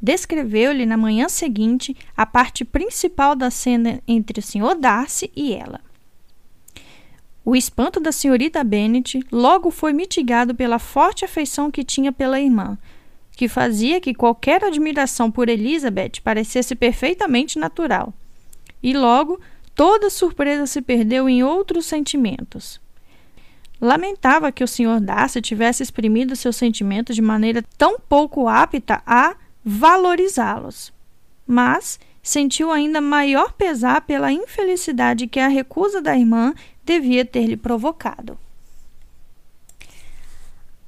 descreveu-lhe 0.00 0.86
na 0.86 0.96
manhã 0.96 1.28
seguinte 1.28 1.94
a 2.16 2.24
parte 2.24 2.64
principal 2.64 3.36
da 3.36 3.50
cena 3.50 4.02
entre 4.08 4.40
o 4.40 4.42
Sr. 4.42 4.74
Darcy 4.80 5.30
e 5.36 5.52
ela. 5.52 5.86
O 7.48 7.56
espanto 7.56 7.98
da 7.98 8.12
senhorita 8.12 8.62
Bennet 8.62 9.24
logo 9.32 9.70
foi 9.70 9.94
mitigado 9.94 10.54
pela 10.54 10.78
forte 10.78 11.24
afeição 11.24 11.70
que 11.70 11.82
tinha 11.82 12.12
pela 12.12 12.38
irmã, 12.38 12.76
que 13.32 13.48
fazia 13.48 14.02
que 14.02 14.12
qualquer 14.12 14.62
admiração 14.62 15.30
por 15.30 15.48
Elizabeth 15.48 16.20
parecesse 16.22 16.74
perfeitamente 16.74 17.58
natural. 17.58 18.12
E 18.82 18.92
logo 18.92 19.40
toda 19.74 20.10
surpresa 20.10 20.66
se 20.66 20.82
perdeu 20.82 21.26
em 21.26 21.42
outros 21.42 21.86
sentimentos. 21.86 22.78
Lamentava 23.80 24.52
que 24.52 24.62
o 24.62 24.68
Sr. 24.68 25.00
Darcy 25.00 25.40
tivesse 25.40 25.82
exprimido 25.82 26.36
seus 26.36 26.54
sentimentos 26.54 27.16
de 27.16 27.22
maneira 27.22 27.64
tão 27.78 27.98
pouco 27.98 28.46
apta 28.46 29.02
a 29.06 29.34
valorizá-los. 29.64 30.92
Mas 31.46 31.98
sentiu 32.28 32.70
ainda 32.70 33.00
maior 33.00 33.54
pesar 33.54 34.02
pela 34.02 34.30
infelicidade 34.30 35.26
que 35.26 35.40
a 35.40 35.48
recusa 35.48 36.02
da 36.02 36.14
irmã 36.14 36.52
devia 36.84 37.24
ter-lhe 37.24 37.56
provocado. 37.56 38.38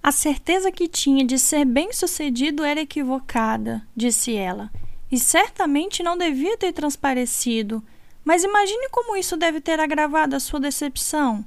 A 0.03 0.13
certeza 0.13 0.71
que 0.71 0.87
tinha 0.87 1.25
de 1.25 1.39
ser 1.39 1.65
bem-sucedido 1.65 2.63
era 2.63 2.83
equivocada, 2.83 3.83
disse 3.97 4.35
ela, 4.35 4.71
e 5.11 5.19
certamente 5.19 6.03
não 6.03 6.17
devia 6.17 6.59
ter 6.59 6.75
transparecido. 6.75 7.83
Mas 8.23 8.45
imagine 8.45 8.91
como 8.91 9.17
isso 9.17 9.35
deve 9.35 9.63
ter 9.63 9.81
agravado 9.81 10.37
a 10.37 10.41
sua 10.41 10.61
decepção. 10.61 11.43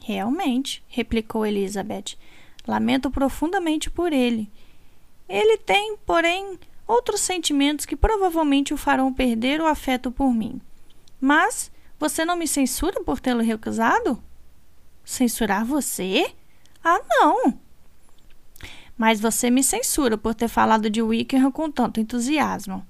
Realmente, 0.00 0.84
replicou 0.88 1.46
Elizabeth. 1.46 2.18
Lamento 2.66 3.10
profundamente 3.10 3.88
por 3.88 4.12
ele. 4.12 4.50
Ele 5.26 5.56
tem, 5.56 5.96
porém, 6.04 6.58
outros 6.88 7.20
sentimentos 7.20 7.84
que 7.84 7.94
provavelmente 7.94 8.72
o 8.72 8.78
farão 8.78 9.12
perder 9.12 9.60
o 9.60 9.66
afeto 9.66 10.10
por 10.10 10.32
mim. 10.32 10.60
Mas 11.20 11.70
você 11.98 12.24
não 12.24 12.36
me 12.36 12.48
censura 12.48 13.04
por 13.04 13.20
tê-lo 13.20 13.42
recusado? 13.42 14.20
Censurar 15.04 15.64
você? 15.64 16.34
Ah, 16.82 17.00
não! 17.08 17.58
Mas 18.96 19.20
você 19.20 19.50
me 19.50 19.62
censura 19.62 20.16
por 20.16 20.34
ter 20.34 20.48
falado 20.48 20.88
de 20.88 21.02
Wickham 21.02 21.52
com 21.52 21.70
tanto 21.70 22.00
entusiasmo. 22.00 22.84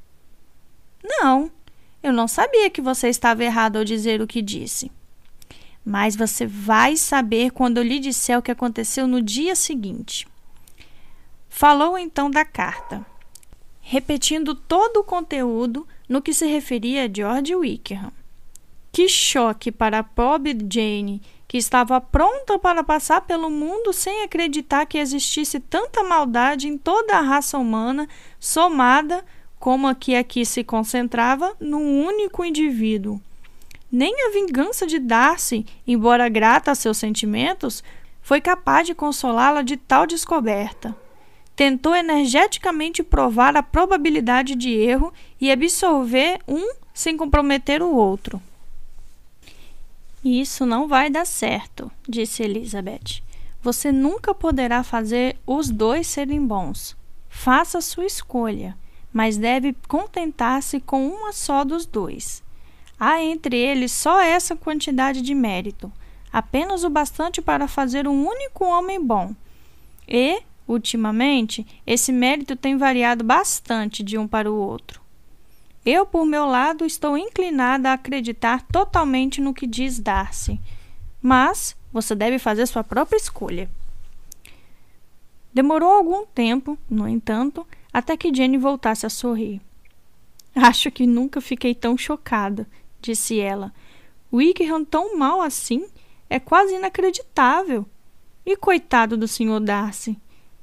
Não, 1.03 1.51
eu 2.03 2.13
não 2.13 2.29
sabia 2.29 2.71
que 2.71 2.81
você 2.81 3.09
estava 3.09 3.45
errado 3.45 3.77
ao 3.77 3.85
dizer 3.85 4.21
o 4.21 4.27
que 4.27 4.41
disse. 4.41 4.91
Mas 5.85 6.15
você 6.15 6.47
vai 6.47 6.97
saber 6.97 7.51
quando 7.51 7.79
eu 7.79 7.83
lhe 7.83 7.99
disser 7.99 8.39
o 8.39 8.43
que 8.43 8.51
aconteceu 8.51 9.07
no 9.07 9.21
dia 9.21 9.55
seguinte. 9.55 10.27
Falou 11.49 11.99
então 11.99 12.31
da 12.31 12.45
carta, 12.45 13.05
repetindo 13.91 14.55
todo 14.55 14.99
o 14.99 15.05
conteúdo 15.05 15.89
no 16.07 16.21
que 16.21 16.35
se 16.35 16.47
referia 16.47 17.07
a 17.07 17.11
George 17.11 17.57
Wickham. 17.57 18.13
Que 18.93 19.09
choque 19.09 19.73
para 19.73 20.01
a 20.01 20.03
pobre 20.03 20.53
Jane, 20.71 21.23
que 21.47 21.57
estava 21.57 21.99
pronta 21.99 22.59
para 22.59 22.85
passar 22.85 23.23
pelo 23.23 23.49
mundo 23.49 23.95
sem 23.95 24.23
acreditar 24.23 24.85
que 24.85 24.99
existisse 24.99 25.59
tanta 25.59 26.05
maldade 26.05 26.69
em 26.69 26.77
toda 26.77 27.17
a 27.17 27.23
raça 27.23 27.57
humana, 27.57 28.07
somada, 28.39 29.25
como 29.59 29.89
a 29.89 29.95
que 29.95 30.15
aqui 30.15 30.45
se 30.45 30.63
concentrava, 30.63 31.57
num 31.59 32.05
único 32.05 32.45
indivíduo. 32.45 33.19
Nem 33.91 34.27
a 34.27 34.31
vingança 34.33 34.87
de 34.87 34.99
Darcy, 34.99 35.65
embora 35.87 36.29
grata 36.29 36.73
a 36.73 36.75
seus 36.75 36.99
sentimentos, 36.99 37.83
foi 38.21 38.43
capaz 38.43 38.87
de 38.87 38.95
consolá-la 38.95 39.63
de 39.63 39.79
tal 39.79 40.07
descoberta. 40.07 40.95
Tentou 41.59 41.93
energeticamente 41.93 43.03
provar 43.03 43.57
a 43.57 43.65
probabilidade 43.65 44.55
de 44.55 44.71
erro 44.71 45.13
e 45.41 45.51
absolver 45.51 46.39
um 46.47 46.73
sem 46.95 47.17
comprometer 47.17 47.83
o 47.83 47.97
outro. 47.97 48.41
Isso 50.25 50.65
não 50.65 50.87
vai 50.87 51.11
dar 51.11 51.27
certo, 51.27 51.91
disse 52.09 52.45
Elizabeth. 52.45 53.25
Você 53.61 53.91
nunca 53.91 54.33
poderá 54.33 54.85
fazer 54.85 55.37
os 55.45 55.69
dois 55.69 56.07
serem 56.07 56.47
bons. 56.47 56.97
Faça 57.29 57.81
sua 57.81 58.07
escolha, 58.07 58.79
mas 59.13 59.37
deve 59.37 59.75
contentar-se 59.89 60.79
com 60.79 61.09
uma 61.09 61.33
só 61.33 61.65
dos 61.65 61.87
dois. 61.87 62.41
Há 63.01 63.21
entre 63.21 63.57
eles 63.57 63.91
só 63.91 64.21
essa 64.21 64.55
quantidade 64.55 65.21
de 65.23 65.35
mérito, 65.35 65.91
apenas 66.33 66.85
o 66.85 66.89
bastante 66.89 67.43
para 67.43 67.67
fazer 67.67 68.07
um 68.07 68.25
único 68.25 68.65
homem 68.65 69.05
bom. 69.05 69.35
E, 70.07 70.41
ultimamente, 70.69 71.67
esse 71.87 72.13
mérito 72.13 72.55
tem 72.55 72.77
variado 72.77 73.25
bastante 73.25 74.03
de 74.03 74.19
um 74.19 74.29
para 74.29 74.53
o 74.53 74.55
outro. 74.55 75.01
Eu, 75.85 76.05
por 76.05 76.27
meu 76.27 76.45
lado, 76.45 76.85
estou 76.85 77.17
inclinada 77.17 77.91
a 77.91 77.95
acreditar 77.95 78.63
totalmente 78.63 79.41
no 79.41 79.55
que 79.55 79.67
diz 79.67 79.99
Darcy, 79.99 80.61
mas 81.23 81.75
você 81.91 82.15
deve 82.15 82.39
fazer 82.39 82.67
sua 82.67 82.85
própria 82.85 83.17
escolha. 83.17 83.71
Demorou 85.53 85.91
algum 85.91 86.27
tempo, 86.27 86.79
no 86.89 87.09
entanto, 87.09 87.67
até 87.93 88.17
que 88.17 88.33
Jenny 88.33 88.59
voltasse 88.59 89.07
a 89.07 89.11
sorrir. 89.11 89.61
Acho 90.55 90.91
que 90.91 91.07
nunca 91.07 91.41
fiquei 91.41 91.75
tão 91.75 91.97
chocada, 91.97 92.69
disse 93.01 93.41
ela. 93.41 93.73
Wickham 94.31 94.85
tão 94.85 95.17
mal 95.17 95.41
assim 95.41 95.87
é 96.29 96.39
quase 96.39 96.75
inacreditável. 96.75 97.87
E 98.45 98.57
coitado 98.57 99.17
do 99.17 99.29
Sr. 99.29 99.61
Darcy. 99.61 100.19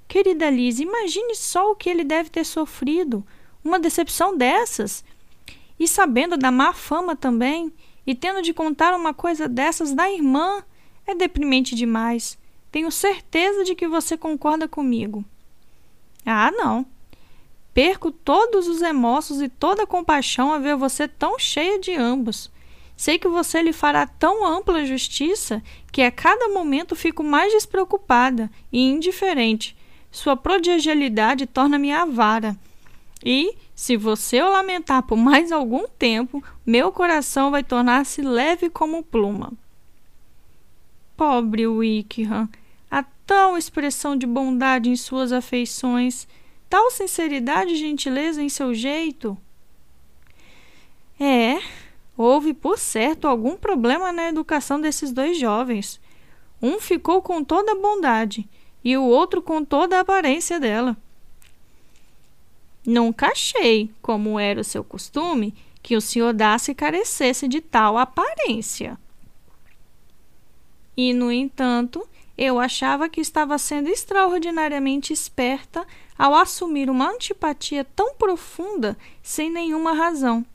Querida 0.07 0.49
Liz, 0.49 0.79
imagine 0.79 1.35
só 1.35 1.71
o 1.71 1.75
que 1.75 1.89
ele 1.89 2.03
deve 2.03 2.29
ter 2.29 2.45
sofrido. 2.45 3.25
Uma 3.63 3.79
decepção 3.79 4.37
dessas 4.37 5.03
e 5.79 5.87
sabendo 5.87 6.37
da 6.37 6.51
má 6.51 6.73
fama 6.73 7.15
também, 7.15 7.71
e 8.07 8.15
tendo 8.15 8.41
de 8.41 8.53
contar 8.53 8.93
uma 8.93 9.13
coisa 9.13 9.47
dessas 9.47 9.93
da 9.93 10.09
irmã, 10.11 10.63
é 11.05 11.13
deprimente 11.13 11.75
demais. 11.75 12.37
Tenho 12.71 12.91
certeza 12.91 13.63
de 13.63 13.75
que 13.75 13.87
você 13.87 14.17
concorda 14.17 14.67
comigo. 14.67 15.23
Ah, 16.25 16.51
não. 16.51 16.85
Perco 17.73 18.11
todos 18.11 18.67
os 18.67 18.81
remorsos 18.81 19.41
e 19.41 19.49
toda 19.49 19.83
a 19.83 19.87
compaixão 19.87 20.53
a 20.53 20.59
ver 20.59 20.75
você 20.75 21.07
tão 21.07 21.37
cheia 21.37 21.79
de 21.79 21.93
ambos. 21.93 22.51
Sei 22.95 23.19
que 23.19 23.27
você 23.27 23.61
lhe 23.61 23.73
fará 23.73 24.07
tão 24.07 24.45
ampla 24.45 24.85
justiça 24.85 25.61
que 25.91 26.01
a 26.01 26.11
cada 26.11 26.47
momento 26.49 26.95
fico 26.95 27.23
mais 27.23 27.51
despreocupada 27.51 28.49
e 28.71 28.79
indiferente. 28.79 29.75
Sua 30.15 30.37
prodigialidade 30.37 31.45
torna-me 31.45 31.91
avara. 31.91 32.55
E, 33.21 33.53
se 33.75 33.97
você 33.97 34.41
o 34.41 34.49
lamentar 34.49 35.03
por 35.03 35.17
mais 35.17 35.51
algum 35.51 35.89
tempo, 35.89 36.41
meu 36.65 36.89
coração 36.89 37.51
vai 37.51 37.61
tornar-se 37.61 38.21
leve 38.21 38.69
como 38.69 39.03
pluma. 39.03 39.51
Pobre 41.17 41.67
Wickham, 41.67 42.47
a 42.89 43.03
tal 43.25 43.57
expressão 43.57 44.15
de 44.15 44.25
bondade 44.25 44.89
em 44.89 44.95
suas 44.95 45.33
afeições, 45.33 46.29
tal 46.69 46.89
sinceridade 46.91 47.73
e 47.73 47.77
gentileza 47.77 48.41
em 48.41 48.47
seu 48.47 48.73
jeito. 48.73 49.37
É, 51.19 51.59
houve 52.15 52.53
por 52.53 52.79
certo 52.79 53.27
algum 53.27 53.57
problema 53.57 54.13
na 54.13 54.29
educação 54.29 54.79
desses 54.79 55.11
dois 55.11 55.37
jovens. 55.37 55.99
Um 56.61 56.79
ficou 56.79 57.21
com 57.21 57.43
toda 57.43 57.73
a 57.73 57.75
bondade 57.75 58.47
e 58.85 58.95
o 58.95 59.03
outro 59.03 59.41
com 59.41 59.65
toda 59.65 59.97
a 59.97 60.01
aparência 60.01 60.59
dela. 60.59 60.95
Nunca 62.85 63.29
achei, 63.29 63.89
como 63.99 64.39
era 64.39 64.61
o 64.61 64.63
seu 64.63 64.83
costume, 64.83 65.55
que 65.81 65.97
o 65.97 66.01
senhor 66.01 66.33
Darcy 66.33 66.75
carecesse 66.75 67.47
de 67.47 67.59
tal 67.61 67.97
aparência. 67.97 68.95
E, 70.95 71.13
no 71.13 71.31
entanto, 71.31 72.07
eu 72.37 72.59
achava 72.59 73.09
que 73.09 73.19
estava 73.19 73.57
sendo 73.57 73.89
extraordinariamente 73.89 75.11
esperta 75.11 75.85
ao 76.17 76.35
assumir 76.35 76.87
uma 76.87 77.09
antipatia 77.09 77.83
tão 77.95 78.13
profunda 78.13 78.95
sem 79.23 79.49
nenhuma 79.49 79.93
razão. 79.93 80.45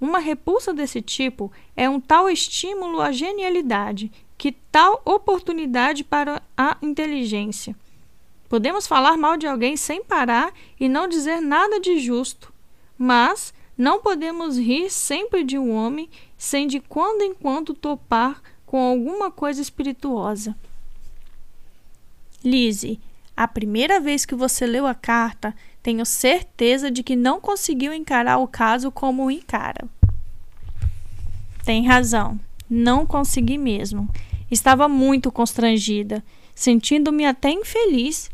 Uma 0.00 0.18
repulsa 0.18 0.74
desse 0.74 1.00
tipo 1.00 1.50
é 1.76 1.88
um 1.88 2.00
tal 2.00 2.28
estímulo 2.28 3.00
à 3.00 3.12
genialidade, 3.12 4.10
que 4.38 4.52
tal 4.52 5.00
oportunidade 5.04 6.04
para 6.04 6.42
a 6.56 6.76
inteligência. 6.82 7.74
Podemos 8.48 8.86
falar 8.86 9.16
mal 9.16 9.36
de 9.36 9.46
alguém 9.46 9.76
sem 9.76 10.04
parar 10.04 10.52
e 10.78 10.88
não 10.88 11.08
dizer 11.08 11.40
nada 11.40 11.80
de 11.80 11.98
justo, 11.98 12.52
mas 12.96 13.52
não 13.76 14.00
podemos 14.00 14.56
rir 14.56 14.90
sempre 14.90 15.42
de 15.42 15.58
um 15.58 15.72
homem 15.72 16.08
sem 16.38 16.66
de 16.66 16.80
quando 16.80 17.22
em 17.22 17.34
quando 17.34 17.74
topar 17.74 18.40
com 18.64 18.78
alguma 18.78 19.30
coisa 19.30 19.60
espirituosa. 19.60 20.56
Lise, 22.44 23.00
a 23.36 23.48
primeira 23.48 24.00
vez 24.00 24.24
que 24.24 24.34
você 24.34 24.66
leu 24.66 24.86
a 24.86 24.94
carta, 24.94 25.54
tenho 25.82 26.06
certeza 26.06 26.90
de 26.90 27.02
que 27.02 27.14
não 27.14 27.40
conseguiu 27.40 27.92
encarar 27.92 28.38
o 28.38 28.48
caso 28.48 28.90
como 28.90 29.24
o 29.24 29.30
encara. 29.30 29.88
Tem 31.64 31.86
razão, 31.86 32.38
não 32.68 33.06
consegui 33.06 33.58
mesmo. 33.58 34.08
Estava 34.50 34.88
muito 34.88 35.30
constrangida, 35.32 36.24
sentindo-me 36.54 37.24
até 37.26 37.50
infeliz 37.50 38.30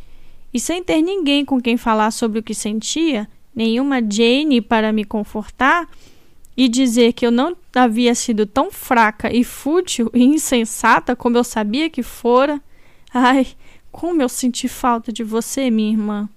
e 0.53 0.61
sem 0.61 0.83
ter 0.83 1.01
ninguém 1.01 1.45
com 1.45 1.61
quem 1.61 1.77
falar 1.77 2.11
sobre 2.11 2.39
o 2.39 2.43
que 2.43 2.55
sentia, 2.55 3.29
nenhuma 3.55 4.01
Jane 4.03 4.61
para 4.61 4.93
me 4.93 5.05
confortar, 5.05 5.89
e 6.57 6.69
dizer 6.69 7.15
que 7.15 7.27
eu 7.27 7.31
não 7.31 7.57
havia 7.75 8.15
sido 8.15 8.45
tão 8.45 8.71
fraca 8.71 9.35
e 9.35 9.43
fútil 9.43 10.11
e 10.13 10.23
insensata 10.23 11.17
como 11.17 11.37
eu 11.39 11.45
sabia 11.45 11.89
que 11.89 12.03
fora. 12.03 12.61
Ai, 13.13 13.47
como 13.91 14.21
eu 14.21 14.29
senti 14.29 14.69
falta 14.69 15.13
de 15.13 15.25
você, 15.25 15.71
minha 15.71 15.91
irmã. 15.91 16.29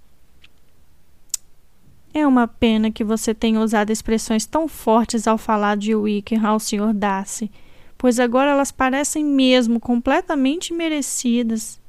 É 2.14 2.26
uma 2.26 2.48
pena 2.48 2.90
que 2.90 3.04
você 3.04 3.34
tenha 3.34 3.60
usado 3.60 3.92
expressões 3.92 4.46
tão 4.46 4.70
fortes 4.70 5.28
ao 5.28 5.38
falar 5.38 5.76
de 5.76 5.94
Wickham 5.94 6.46
ao 6.46 6.62
Sr. 6.62 6.94
Darcy, 6.94 7.52
pois 7.98 8.20
agora 8.20 8.52
elas 8.52 8.72
parecem 8.72 9.24
mesmo 9.24 9.80
completamente 9.80 10.74
merecidas. 10.74 11.80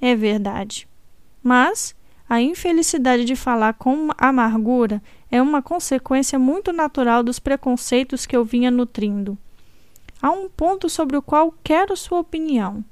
É 0.00 0.14
verdade. 0.14 0.88
Mas 1.42 1.94
a 2.28 2.40
infelicidade 2.40 3.24
de 3.24 3.36
falar 3.36 3.74
com 3.74 4.08
amargura 4.16 5.02
é 5.30 5.40
uma 5.40 5.62
consequência 5.62 6.38
muito 6.38 6.72
natural 6.72 7.22
dos 7.22 7.38
preconceitos 7.38 8.26
que 8.26 8.36
eu 8.36 8.44
vinha 8.44 8.70
nutrindo. 8.70 9.36
Há 10.20 10.30
um 10.30 10.48
ponto 10.48 10.88
sobre 10.88 11.16
o 11.16 11.22
qual 11.22 11.54
quero 11.62 11.96
sua 11.96 12.20
opinião. 12.20 12.84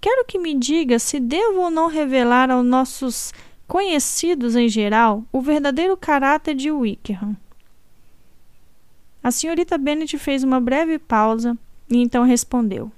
Quero 0.00 0.24
que 0.24 0.38
me 0.38 0.54
diga 0.54 0.98
se 0.98 1.20
devo 1.20 1.60
ou 1.60 1.70
não 1.70 1.88
revelar 1.88 2.50
aos 2.50 2.64
nossos 2.64 3.34
conhecidos 3.68 4.56
em 4.56 4.68
geral 4.68 5.22
o 5.30 5.42
verdadeiro 5.42 5.96
caráter 5.96 6.54
de 6.54 6.70
Wickham. 6.70 7.36
A 9.22 9.30
senhorita 9.30 9.76
Bennet 9.76 10.16
fez 10.18 10.42
uma 10.42 10.60
breve 10.60 10.98
pausa 10.98 11.56
e 11.88 11.98
então 11.98 12.24
respondeu: 12.24 12.90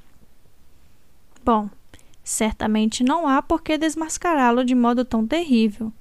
Bom, 1.44 1.68
Certamente 2.24 3.02
não 3.02 3.26
há 3.26 3.42
por 3.42 3.62
que 3.62 3.76
desmascará-lo 3.76 4.64
de 4.64 4.74
modo 4.74 5.04
tão 5.04 5.26
terrível. 5.26 5.92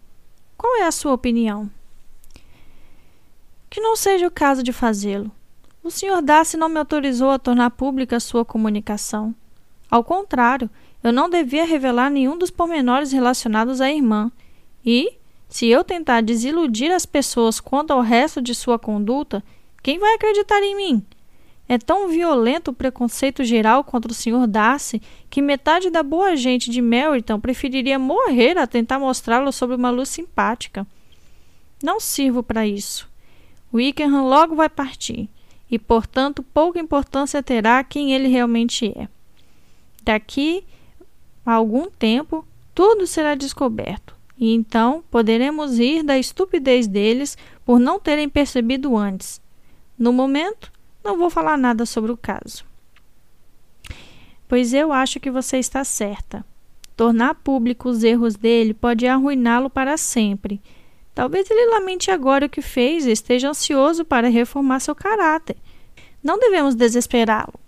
Qual 0.55 0.77
é 0.77 0.83
a 0.85 0.91
sua 0.91 1.13
opinião? 1.13 1.69
Que 3.69 3.81
não 3.81 3.95
seja 3.95 4.27
o 4.27 4.31
caso 4.31 4.61
de 4.61 4.71
fazê-lo. 4.71 5.31
O 5.83 5.89
Sr. 5.89 6.21
Darcy 6.21 6.57
não 6.57 6.69
me 6.69 6.77
autorizou 6.77 7.31
a 7.31 7.39
tornar 7.39 7.71
pública 7.71 8.19
sua 8.19 8.45
comunicação. 8.45 9.33
Ao 9.89 10.03
contrário, 10.03 10.69
eu 11.03 11.11
não 11.11 11.27
devia 11.27 11.65
revelar 11.65 12.11
nenhum 12.11 12.37
dos 12.37 12.51
pormenores 12.51 13.11
relacionados 13.11 13.81
à 13.81 13.91
irmã. 13.91 14.31
E, 14.85 15.17
se 15.49 15.67
eu 15.67 15.83
tentar 15.83 16.21
desiludir 16.21 16.91
as 16.91 17.05
pessoas 17.05 17.59
quanto 17.59 17.91
ao 17.91 18.01
resto 18.01 18.41
de 18.41 18.53
sua 18.53 18.77
conduta, 18.77 19.43
quem 19.83 19.99
vai 19.99 20.13
acreditar 20.13 20.61
em 20.61 20.75
mim? 20.75 21.05
É 21.67 21.77
tão 21.77 22.09
violento 22.09 22.71
o 22.71 22.73
preconceito 22.73 23.43
geral 23.43 23.83
contra 23.83 24.11
o 24.11 24.15
Sr. 24.15 24.45
Darcy 24.45 25.01
que 25.29 25.41
metade 25.41 25.89
da 25.89 26.03
boa 26.03 26.35
gente 26.35 26.69
de 26.69 26.81
Meryton 26.81 27.39
preferiria 27.39 27.97
morrer 27.97 28.57
a 28.57 28.67
tentar 28.67 28.99
mostrá-lo 28.99 29.51
sob 29.51 29.75
uma 29.75 29.89
luz 29.89 30.09
simpática. 30.09 30.85
Não 31.81 31.99
sirvo 31.99 32.43
para 32.43 32.67
isso. 32.67 33.09
Wickham 33.73 34.27
logo 34.27 34.53
vai 34.53 34.67
partir, 34.67 35.29
e 35.69 35.79
portanto 35.79 36.43
pouca 36.43 36.79
importância 36.79 37.41
terá 37.41 37.81
quem 37.83 38.13
ele 38.13 38.27
realmente 38.27 38.87
é. 38.87 39.07
Daqui 40.03 40.65
a 41.45 41.53
algum 41.53 41.89
tempo, 41.89 42.45
tudo 42.75 43.07
será 43.07 43.33
descoberto, 43.33 44.13
e 44.37 44.53
então 44.53 45.03
poderemos 45.09 45.79
rir 45.79 46.03
da 46.03 46.17
estupidez 46.17 46.85
deles 46.85 47.37
por 47.65 47.79
não 47.79 47.99
terem 47.99 48.27
percebido 48.27 48.97
antes. 48.97 49.39
No 50.01 50.11
momento, 50.11 50.71
não 51.03 51.15
vou 51.15 51.29
falar 51.29 51.55
nada 51.59 51.85
sobre 51.85 52.11
o 52.11 52.17
caso. 52.17 52.65
Pois 54.47 54.73
eu 54.73 54.91
acho 54.91 55.19
que 55.19 55.29
você 55.29 55.59
está 55.59 55.83
certa. 55.83 56.43
Tornar 56.97 57.35
público 57.35 57.87
os 57.87 58.03
erros 58.03 58.35
dele 58.35 58.73
pode 58.73 59.05
arruiná-lo 59.05 59.69
para 59.69 59.97
sempre. 59.97 60.59
Talvez 61.13 61.51
ele 61.51 61.69
lamente 61.69 62.09
agora 62.09 62.47
o 62.47 62.49
que 62.49 62.63
fez 62.63 63.05
e 63.05 63.11
esteja 63.11 63.51
ansioso 63.51 64.03
para 64.03 64.27
reformar 64.27 64.79
seu 64.79 64.95
caráter. 64.95 65.55
Não 66.23 66.39
devemos 66.39 66.73
desesperá-lo. 66.73 67.59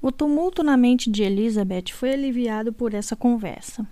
O 0.00 0.10
tumulto 0.10 0.62
na 0.62 0.74
mente 0.74 1.10
de 1.10 1.22
Elizabeth 1.22 1.92
foi 1.92 2.14
aliviado 2.14 2.72
por 2.72 2.94
essa 2.94 3.14
conversa. 3.14 3.86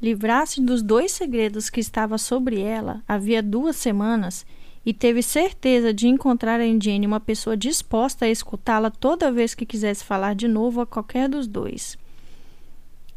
Livrar-se 0.00 0.62
dos 0.62 0.82
dois 0.82 1.12
segredos 1.12 1.68
que 1.68 1.78
estava 1.78 2.16
sobre 2.16 2.62
ela 2.62 3.02
havia 3.06 3.42
duas 3.42 3.76
semanas 3.76 4.46
e 4.84 4.94
teve 4.94 5.22
certeza 5.22 5.92
de 5.92 6.08
encontrar 6.08 6.60
em 6.60 6.80
Jenny 6.80 7.06
uma 7.06 7.20
pessoa 7.20 7.56
disposta 7.56 8.24
a 8.24 8.30
escutá-la 8.30 8.90
toda 8.90 9.30
vez 9.30 9.54
que 9.54 9.66
quisesse 9.66 10.04
falar 10.04 10.34
de 10.34 10.48
novo 10.48 10.80
a 10.80 10.86
qualquer 10.86 11.28
dos 11.28 11.46
dois. 11.46 11.98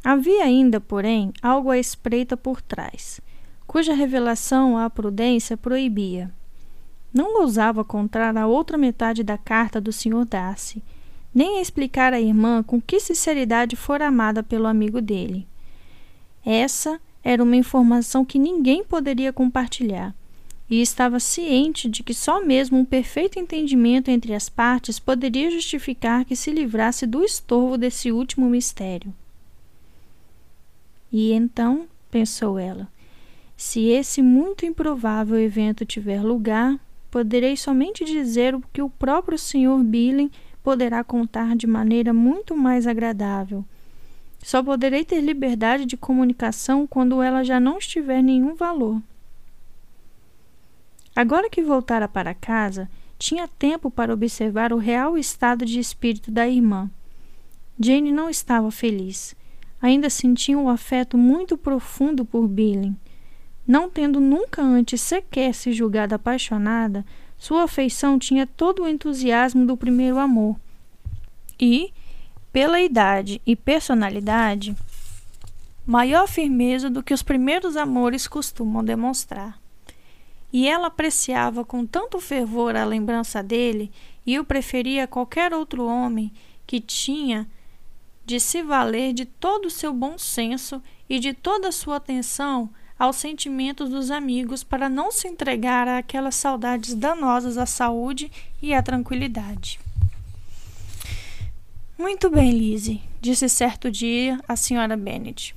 Havia 0.04 0.44
ainda, 0.44 0.82
porém, 0.82 1.32
algo 1.42 1.72
à 1.72 1.78
espreita 1.78 2.36
por 2.36 2.62
trás, 2.62 3.22
cuja 3.66 3.94
revelação 3.94 4.78
a 4.78 4.90
prudência 4.90 5.56
proibia. 5.56 6.30
Não 7.14 7.42
ousava 7.42 7.86
contar 7.86 8.36
a 8.36 8.48
outra 8.48 8.78
metade 8.78 9.24
da 9.24 9.38
carta 9.38 9.80
do 9.80 9.94
Sr. 9.94 10.26
Darcy, 10.26 10.84
nem 11.34 11.62
explicar 11.62 12.14
à 12.14 12.20
irmã 12.20 12.62
com 12.62 12.82
que 12.82 13.00
sinceridade 13.00 13.76
fora 13.76 14.08
amada 14.08 14.44
pelo 14.44 14.68
amigo 14.68 15.00
dele. 15.00 15.48
Essa 16.46 17.00
era 17.24 17.42
uma 17.42 17.56
informação 17.56 18.26
que 18.26 18.38
ninguém 18.38 18.84
poderia 18.84 19.32
compartilhar 19.32 20.14
e 20.70 20.82
estava 20.82 21.20
ciente 21.20 21.90
de 21.90 22.04
que 22.04 22.14
só 22.14 22.44
mesmo 22.44 22.80
um 22.80 22.86
perfeito 22.86 23.38
entendimento 23.38 24.10
entre 24.10 24.34
as 24.34 24.50
partes 24.50 25.00
poderia 25.00 25.52
justificar 25.52 26.26
que 26.26 26.36
se 26.36 26.52
livrasse 26.52 27.06
do 27.06 27.24
estorvo 27.24 27.78
desse 27.78 28.12
último 28.12 28.50
mistério. 28.50 29.14
E 31.12 31.32
então, 31.32 31.88
pensou 32.10 32.58
ela, 32.58 32.88
se 33.56 33.90
esse 33.90 34.22
muito 34.22 34.66
improvável 34.66 35.38
evento 35.38 35.86
tiver 35.86 36.24
lugar, 36.24 36.80
poderei 37.12 37.56
somente 37.56 38.04
dizer 38.04 38.56
o 38.56 38.64
que 38.74 38.82
o 38.82 38.90
próprio 38.90 39.38
Sr. 39.38 39.84
Billing 39.84 40.32
poderá 40.64 41.04
contar 41.04 41.56
de 41.56 41.68
maneira 41.68 42.14
muito 42.14 42.56
mais 42.56 42.88
agradável. 42.88 43.64
Só 44.42 44.64
poderei 44.64 45.06
ter 45.06 45.22
liberdade 45.22 45.86
de 45.86 45.96
comunicação 45.96 46.88
quando 46.88 47.22
ela 47.22 47.44
já 47.44 47.60
não 47.60 47.78
estiver 47.78 48.24
nenhum 48.24 48.56
valor. 48.56 49.02
Agora 51.16 51.48
que 51.50 51.62
voltara 51.62 52.08
para 52.08 52.34
casa, 52.34 52.90
tinha 53.20 53.48
tempo 53.48 53.92
para 53.92 54.14
observar 54.14 54.74
o 54.74 54.78
real 54.78 55.16
estado 55.16 55.64
de 55.64 55.80
espírito 55.80 56.32
da 56.32 56.48
irmã. 56.48 56.90
Jane 57.80 58.12
não 58.12 58.30
estava 58.30 58.72
feliz. 58.72 59.36
Ainda 59.80 60.10
sentia 60.10 60.58
um 60.58 60.70
afeto 60.70 61.18
muito 61.18 61.56
profundo 61.56 62.26
por 62.26 62.48
Billing. 62.48 62.96
Não 63.66 63.90
tendo 63.90 64.20
nunca 64.20 64.62
antes 64.62 65.02
sequer 65.02 65.54
se 65.54 65.72
julgado 65.72 66.16
apaixonada, 66.16 67.06
sua 67.38 67.64
afeição 67.64 68.18
tinha 68.18 68.48
todo 68.48 68.84
o 68.84 68.88
entusiasmo 68.88 69.66
do 69.66 69.78
primeiro 69.78 70.18
amor. 70.18 70.58
E, 71.60 71.94
pela 72.52 72.82
idade 72.82 73.42
e 73.46 73.56
personalidade, 73.56 74.76
maior 75.86 76.28
firmeza 76.28 76.90
do 76.90 77.04
que 77.04 77.14
os 77.14 77.22
primeiros 77.22 77.78
amores 77.78 78.28
costumam 78.28 78.84
demonstrar 78.84 79.63
e 80.54 80.70
ela 80.70 80.86
apreciava 80.88 81.66
com 81.66 81.84
tanto 81.84 82.22
fervor 82.22 82.76
a 82.76 82.86
lembrança 82.86 83.42
dele 83.42 83.92
e 84.24 84.40
o 84.40 84.46
preferia 84.46 85.06
a 85.06 85.08
qualquer 85.08 85.52
outro 85.52 85.84
homem 85.84 86.32
que 86.68 86.80
tinha 86.80 87.50
de 88.24 88.40
se 88.40 88.62
valer 88.62 89.14
de 89.14 89.26
todo 89.26 89.66
o 89.66 89.72
seu 89.72 89.92
bom 89.92 90.16
senso 90.16 90.82
e 91.10 91.20
de 91.20 91.34
toda 91.34 91.70
a 91.70 91.72
sua 91.72 91.96
atenção 91.96 92.70
aos 92.98 93.16
sentimentos 93.16 93.90
dos 93.90 94.12
amigos 94.12 94.64
para 94.64 94.88
não 94.88 95.12
se 95.12 95.28
entregar 95.28 95.88
àquelas 95.88 96.36
saudades 96.36 96.94
danosas 96.94 97.58
à 97.58 97.66
saúde 97.66 98.32
e 98.62 98.74
à 98.74 98.84
tranquilidade. 98.84 99.80
Muito 101.98 102.30
bem, 102.30 102.52
Lizzie, 102.52 103.02
disse 103.20 103.50
certo 103.50 103.90
dia 103.90 104.40
a 104.48 104.56
senhora 104.56 104.96
Bennet. 104.96 105.56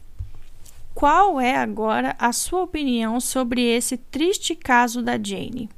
Qual 0.97 1.39
é 1.39 1.55
agora 1.55 2.17
a 2.19 2.33
sua 2.33 2.63
opinião 2.63 3.21
sobre 3.21 3.61
esse 3.61 3.99
triste 3.99 4.55
caso 4.57 5.03
da 5.03 5.23
Jane? 5.23 5.69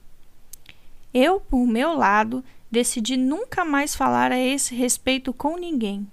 Eu, 1.12 1.40
por 1.40 1.66
meu 1.66 1.92
lado, 1.92 2.44
decidi 2.70 3.16
nunca 3.16 3.64
mais 3.64 3.96
falar 3.96 4.30
a 4.30 4.38
esse 4.38 4.76
respeito 4.76 5.32
com 5.32 5.56
ninguém. 5.56 6.06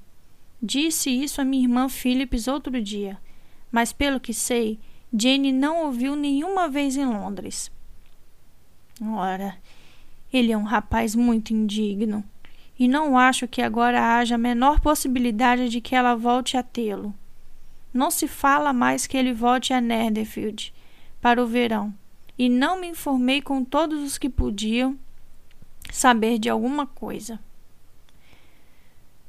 Disse 0.59 1.11
isso 1.11 1.39
a 1.39 1.45
minha 1.45 1.61
irmã 1.61 1.87
Phillips 1.87 2.47
outro 2.47 2.81
dia, 2.81 3.19
mas 3.71 3.93
pelo 3.93 4.19
que 4.19 4.33
sei, 4.33 4.79
Jane 5.15 5.51
não 5.51 5.85
ouviu 5.85 6.15
nenhuma 6.15 6.67
vez 6.67 6.97
em 6.97 7.05
Londres. 7.05 7.71
Ora, 8.99 9.55
ele 10.33 10.51
é 10.51 10.57
um 10.57 10.63
rapaz 10.63 11.13
muito 11.13 11.53
indigno, 11.53 12.23
e 12.79 12.87
não 12.87 13.15
acho 13.15 13.47
que 13.47 13.61
agora 13.61 14.17
haja 14.17 14.33
a 14.33 14.39
menor 14.39 14.79
possibilidade 14.79 15.69
de 15.69 15.79
que 15.79 15.95
ela 15.95 16.15
volte 16.15 16.57
a 16.57 16.63
tê-lo. 16.63 17.13
Não 17.95 18.11
se 18.11 18.27
fala 18.27 18.73
mais 18.73 19.07
que 19.07 19.15
ele 19.15 19.33
volte 19.33 19.71
a 19.71 19.79
Netherfield 19.79 20.73
para 21.21 21.41
o 21.41 21.47
verão, 21.47 21.93
e 22.37 22.49
não 22.49 22.77
me 22.77 22.87
informei 22.87 23.41
com 23.41 23.63
todos 23.63 24.03
os 24.03 24.17
que 24.17 24.27
podiam 24.27 24.99
saber 25.89 26.37
de 26.37 26.49
alguma 26.49 26.85
coisa. 26.85 27.39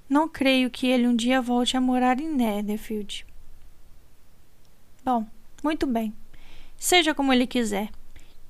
Não 0.09 0.29
creio 0.29 0.69
que 0.69 0.89
ele 0.89 1.07
um 1.07 1.15
dia 1.15 1.41
volte 1.41 1.77
a 1.77 1.81
morar 1.81 2.19
em 2.19 2.29
Netherfield. 2.29 3.25
Bom, 5.05 5.25
muito 5.63 5.87
bem. 5.87 6.13
Seja 6.77 7.15
como 7.15 7.33
ele 7.33 7.47
quiser. 7.47 7.91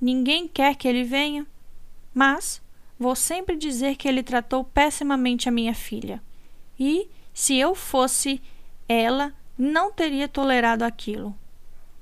ninguém 0.01 0.47
quer 0.47 0.75
que 0.75 0.87
ele 0.87 1.03
venha. 1.03 1.45
Mas 2.11 2.59
vou 2.97 3.15
sempre 3.15 3.55
dizer 3.55 3.95
que 3.95 4.07
ele 4.07 4.23
tratou 4.23 4.63
pessimamente 4.63 5.47
a 5.47 5.51
minha 5.51 5.75
filha. 5.75 6.19
E, 6.79 7.07
se 7.35 7.55
eu 7.55 7.75
fosse 7.75 8.41
ela, 8.89 9.31
não 9.57 9.91
teria 9.91 10.27
tolerado 10.27 10.83
aquilo. 10.83 11.35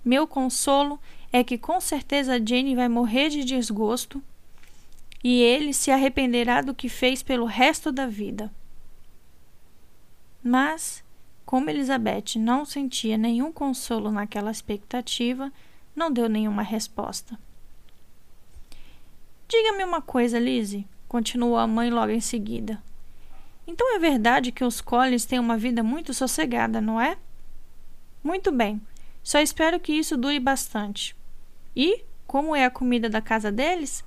Meu 0.04 0.28
consolo 0.28 1.00
é 1.32 1.44
que 1.44 1.58
com 1.58 1.80
certeza 1.80 2.44
Jane 2.44 2.76
vai 2.76 2.90
morrer 2.90 3.30
de 3.30 3.44
desgosto 3.44 4.22
e 5.24 5.42
ele 5.42 5.74
se 5.74 5.90
arrependerá 5.90 6.62
do 6.62 6.76
que 6.76 6.88
fez 6.88 7.24
pelo 7.24 7.46
resto 7.46 7.92
da 7.92 8.06
vida. 8.06 8.52
Mas, 10.44 11.04
como 11.46 11.70
Elizabeth 11.70 12.38
não 12.38 12.66
sentia 12.66 13.18
nenhum 13.18 13.52
consolo 13.52 14.12
naquela 14.12 14.52
expectativa, 14.52 15.52
não 15.96 16.12
deu 16.12 16.30
nenhuma 16.30 16.62
resposta. 16.62 17.40
Diga-me 19.48 19.84
uma 19.84 20.02
coisa, 20.02 20.38
Lizzie, 20.38 20.88
continuou 21.08 21.58
a 21.58 21.66
mãe 21.66 21.90
logo 21.90 22.12
em 22.12 22.20
seguida. 22.20 22.82
Então 23.68 23.96
é 23.96 24.00
verdade 24.00 24.52
que 24.52 24.64
os 24.64 24.82
Collins 24.82 25.26
têm 25.26 25.40
uma 25.40 25.58
vida 25.58 25.82
muito 25.82 26.14
sossegada, 26.14 26.80
não 26.80 27.02
é? 27.02 27.18
Muito 28.26 28.52
bem. 28.52 28.82
Só 29.22 29.40
espero 29.40 29.80
que 29.80 29.94
isso 29.94 30.18
dure 30.18 30.40
bastante. 30.40 31.16
E, 31.76 32.04
como 32.26 32.56
é 32.56 32.66
a 32.66 32.72
comida 32.72 33.08
da 33.08 33.22
casa 33.22 33.52
deles? 33.52 34.04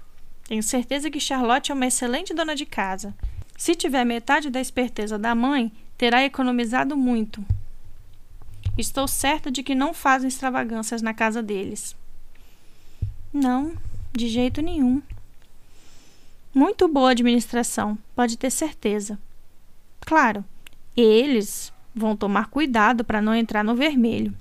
Tenho 0.48 0.60
certeza 0.60 1.08
que 1.08 1.20
Charlotte 1.20 1.70
é 1.70 1.74
uma 1.74 1.86
excelente 1.86 2.34
dona 2.34 2.56
de 2.56 2.66
casa. 2.66 3.14
Se 3.56 3.76
tiver 3.76 4.04
metade 4.04 4.50
da 4.50 4.60
esperteza 4.60 5.16
da 5.16 5.36
mãe, 5.36 5.70
terá 5.96 6.24
economizado 6.24 6.96
muito. 6.96 7.46
Estou 8.76 9.06
certa 9.06 9.52
de 9.52 9.62
que 9.62 9.72
não 9.72 9.94
fazem 9.94 10.26
extravagâncias 10.26 11.00
na 11.00 11.14
casa 11.14 11.40
deles. 11.40 11.94
Não, 13.32 13.72
de 14.12 14.26
jeito 14.26 14.60
nenhum. 14.60 15.00
Muito 16.52 16.88
boa 16.88 17.12
administração, 17.12 17.96
pode 18.16 18.36
ter 18.36 18.50
certeza. 18.50 19.16
Claro, 20.00 20.44
eles 20.96 21.72
vão 21.98 22.16
tomar 22.16 22.48
cuidado 22.48 23.04
para 23.04 23.20
não 23.20 23.34
entrar 23.34 23.62
no 23.62 23.74
vermelho. 23.74 24.32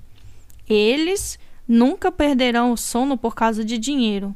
Eles 0.68 1.38
nunca 1.66 2.10
perderão 2.10 2.72
o 2.72 2.76
sono 2.76 3.18
por 3.18 3.34
causa 3.34 3.64
de 3.64 3.76
dinheiro. 3.76 4.34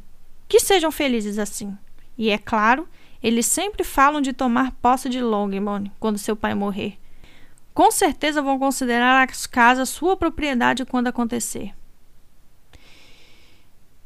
Que 0.48 0.60
sejam 0.60 0.90
felizes 0.90 1.38
assim. 1.38 1.76
E 2.18 2.28
é 2.28 2.36
claro, 2.36 2.86
eles 3.22 3.46
sempre 3.46 3.84
falam 3.84 4.20
de 4.20 4.32
tomar 4.32 4.72
posse 4.72 5.08
de 5.08 5.22
Longmont 5.22 5.90
quando 5.98 6.18
seu 6.18 6.36
pai 6.36 6.54
morrer. 6.54 6.98
Com 7.72 7.90
certeza 7.90 8.42
vão 8.42 8.58
considerar 8.58 9.26
as 9.26 9.46
casas 9.46 9.88
sua 9.88 10.16
propriedade 10.16 10.84
quando 10.84 11.06
acontecer. 11.06 11.72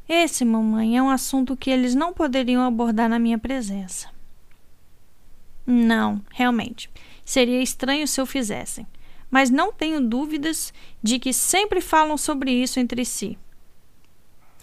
Esse, 0.07 0.45
mamãe, 0.45 0.97
é 0.97 1.03
um 1.03 1.09
assunto 1.09 1.57
que 1.57 1.69
eles 1.69 1.93
não 1.93 2.13
poderiam 2.13 2.63
abordar 2.63 3.09
na 3.09 3.19
minha 3.19 3.37
presença. 3.37 4.09
Não, 5.65 6.21
realmente. 6.31 6.89
Seria 7.25 7.61
estranho 7.61 8.07
se 8.07 8.21
o 8.21 8.25
fizessem. 8.25 8.87
Mas 9.29 9.49
não 9.49 9.73
tenho 9.73 10.01
dúvidas 10.01 10.73
de 11.03 11.19
que 11.19 11.33
sempre 11.33 11.81
falam 11.81 12.17
sobre 12.17 12.51
isso 12.51 12.79
entre 12.79 13.03
si. 13.03 13.37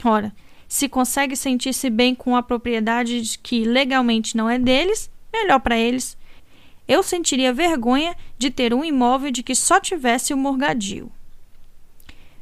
Ora, 0.03 0.35
se 0.67 0.89
consegue 0.89 1.37
sentir-se 1.37 1.91
bem 1.91 2.15
com 2.15 2.35
a 2.35 2.43
propriedade 2.43 3.39
que 3.43 3.65
legalmente 3.65 4.37
não 4.37 4.49
é 4.49 4.59
deles, 4.59 5.11
melhor 5.33 5.61
para 5.61 5.77
eles. 5.77 6.17
Eu 6.89 7.03
sentiria 7.03 7.53
vergonha 7.53 8.17
de 8.37 8.51
ter 8.51 8.75
um 8.75 8.85
imóvel 8.85 9.31
de 9.31 9.43
que 9.43 9.55
só 9.55 9.79
tivesse 9.79 10.35
o 10.35 10.37
morgadio. 10.37 11.11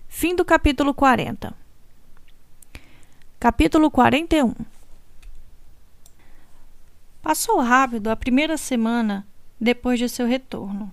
Fim 0.09 0.35
do 0.35 0.45
capítulo 0.45 0.95
40. 0.95 1.55
Capítulo 3.39 3.91
41 3.91 4.55
Passou 7.23 7.61
rápido 7.61 8.09
a 8.09 8.17
primeira 8.17 8.57
semana 8.57 9.27
depois 9.61 9.99
de 9.99 10.09
seu 10.09 10.27
retorno. 10.27 10.93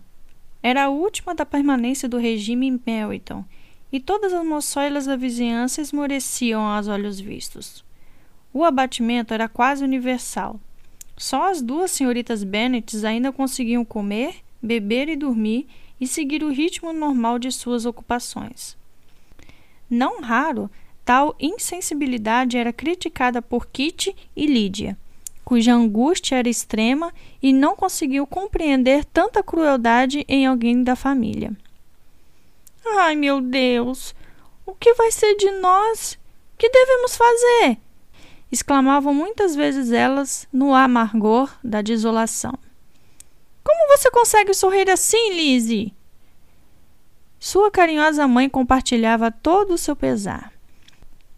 Era 0.61 0.85
a 0.85 0.89
última 0.89 1.33
da 1.33 1.45
permanência 1.45 2.09
do 2.09 2.17
regime 2.17 2.67
em 2.67 2.81
Melton, 2.85 3.43
e 3.91 3.99
todas 3.99 4.33
as 4.33 4.45
moçoilas 4.45 5.05
da 5.05 5.15
vizinhança 5.15 5.81
esmoreciam 5.81 6.61
aos 6.61 6.87
olhos 6.87 7.19
vistos. 7.19 7.83
O 8.53 8.63
abatimento 8.63 9.33
era 9.33 9.47
quase 9.47 9.83
universal. 9.83 10.59
Só 11.17 11.49
as 11.49 11.61
duas 11.61 11.91
senhoritas 11.91 12.43
Bennet 12.43 13.05
ainda 13.05 13.31
conseguiam 13.31 13.83
comer, 13.83 14.35
beber 14.61 15.09
e 15.09 15.15
dormir 15.15 15.67
e 15.99 16.07
seguir 16.07 16.43
o 16.43 16.51
ritmo 16.51 16.93
normal 16.93 17.39
de 17.39 17.51
suas 17.51 17.85
ocupações. 17.85 18.77
Não 19.89 20.21
raro, 20.21 20.69
Tal 21.09 21.35
insensibilidade 21.39 22.55
era 22.55 22.71
criticada 22.71 23.41
por 23.41 23.65
Kitty 23.65 24.15
e 24.35 24.45
Lídia, 24.45 24.95
cuja 25.43 25.73
angústia 25.73 26.37
era 26.37 26.49
extrema 26.49 27.13
e 27.41 27.51
não 27.51 27.75
conseguiu 27.75 28.27
compreender 28.27 29.05
tanta 29.05 29.41
crueldade 29.41 30.25
em 30.27 30.45
alguém 30.45 30.83
da 30.83 30.95
família. 30.95 31.51
Ai, 32.97 33.15
meu 33.15 33.41
Deus! 33.41 34.15
O 34.65 34.73
que 34.73 34.93
vai 34.93 35.11
ser 35.11 35.35
de 35.35 35.51
nós? 35.51 36.17
Que 36.57 36.69
devemos 36.69 37.15
fazer? 37.15 37.77
exclamavam 38.51 39.13
muitas 39.13 39.55
vezes 39.55 39.91
elas 39.91 40.47
no 40.51 40.73
amargor 40.73 41.55
da 41.63 41.81
desolação. 41.81 42.57
Como 43.63 43.97
você 43.97 44.09
consegue 44.09 44.53
sorrir 44.53 44.89
assim, 44.89 45.33
Lizzie? 45.33 45.93
Sua 47.39 47.69
carinhosa 47.69 48.27
mãe 48.27 48.49
compartilhava 48.49 49.31
todo 49.31 49.73
o 49.73 49.77
seu 49.77 49.95
pesar. 49.95 50.51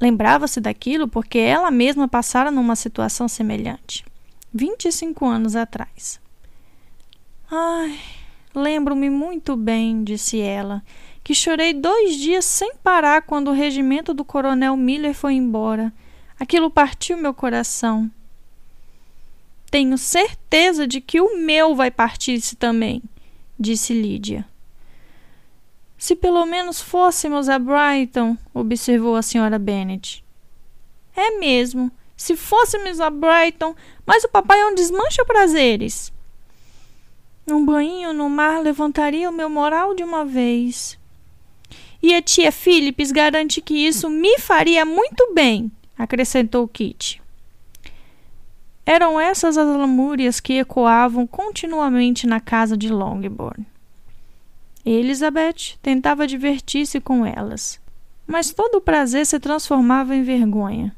Lembrava-se 0.02 0.60
daquilo 0.60 1.08
porque 1.08 1.38
ela 1.38 1.70
mesma 1.70 2.08
passara 2.08 2.50
numa 2.50 2.76
situação 2.76 3.28
semelhante, 3.28 4.04
25 4.52 5.24
anos 5.28 5.56
atrás. 5.56 6.20
Ai, 7.52 8.00
lembro-me 8.56 9.12
muito 9.12 9.56
bem, 9.56 10.04
disse 10.04 10.40
ela, 10.40 10.82
que 11.24 11.36
chorei 11.36 11.72
dois 11.72 12.16
dias 12.16 12.46
sem 12.46 12.74
parar 12.78 13.22
quando 13.22 13.50
o 13.50 13.54
regimento 13.54 14.12
do 14.12 14.26
coronel 14.26 14.76
Miller 14.76 15.14
foi 15.14 15.36
embora. 15.36 15.94
Aquilo 16.40 16.72
partiu 16.72 17.16
meu 17.16 17.34
coração. 17.34 18.10
Tenho 19.70 20.00
certeza 20.00 20.88
de 20.88 21.00
que 21.00 21.22
o 21.22 21.38
meu 21.38 21.76
vai 21.76 21.92
partir-se 21.92 22.56
também, 22.56 23.04
disse 23.60 23.94
Lídia. 23.94 24.51
Se 26.02 26.16
pelo 26.16 26.48
menos 26.48 26.82
fôssemos 26.82 27.48
a 27.48 27.60
Brighton, 27.60 28.36
observou 28.56 29.16
a 29.16 29.22
senhora 29.22 29.60
Bennet. 29.60 30.26
É 31.16 31.38
mesmo. 31.38 31.92
Se 32.18 32.36
fôssemos 32.36 33.00
a 33.00 33.12
Brighton, 33.12 33.76
mas 34.04 34.24
o 34.24 34.28
papai 34.28 34.60
é 34.62 34.66
um 34.66 34.74
desmancha-prazeres. 34.74 36.12
Um 37.48 37.64
banho 37.64 38.14
no 38.14 38.28
mar 38.32 38.64
levantaria 38.64 39.30
o 39.30 39.32
meu 39.32 39.48
moral 39.48 39.94
de 39.94 40.04
uma 40.04 40.26
vez. 40.26 40.98
E 42.02 42.16
a 42.16 42.22
tia 42.22 42.52
Phillips 42.52 43.12
garante 43.12 43.62
que 43.62 43.76
isso 43.76 44.10
me 44.10 44.40
faria 44.40 44.84
muito 44.84 45.36
bem, 45.36 45.72
acrescentou 45.96 46.68
Kitty. 46.68 47.22
Eram 48.88 49.20
essas 49.20 49.56
as 49.56 49.68
lamúrias 49.68 50.40
que 50.40 50.54
ecoavam 50.54 51.28
continuamente 51.28 52.26
na 52.26 52.40
casa 52.40 52.76
de 52.76 52.90
Longbourn. 52.90 53.68
Elizabeth 54.86 55.78
tentava 55.82 56.26
divertir-se 56.26 57.00
com 57.00 57.26
elas, 57.26 57.80
mas 58.26 58.52
todo 58.52 58.76
o 58.76 58.82
prazer 58.82 59.26
se 59.26 59.39
transformava 59.39 60.15
em 60.15 60.24
vergonha. 60.24 60.96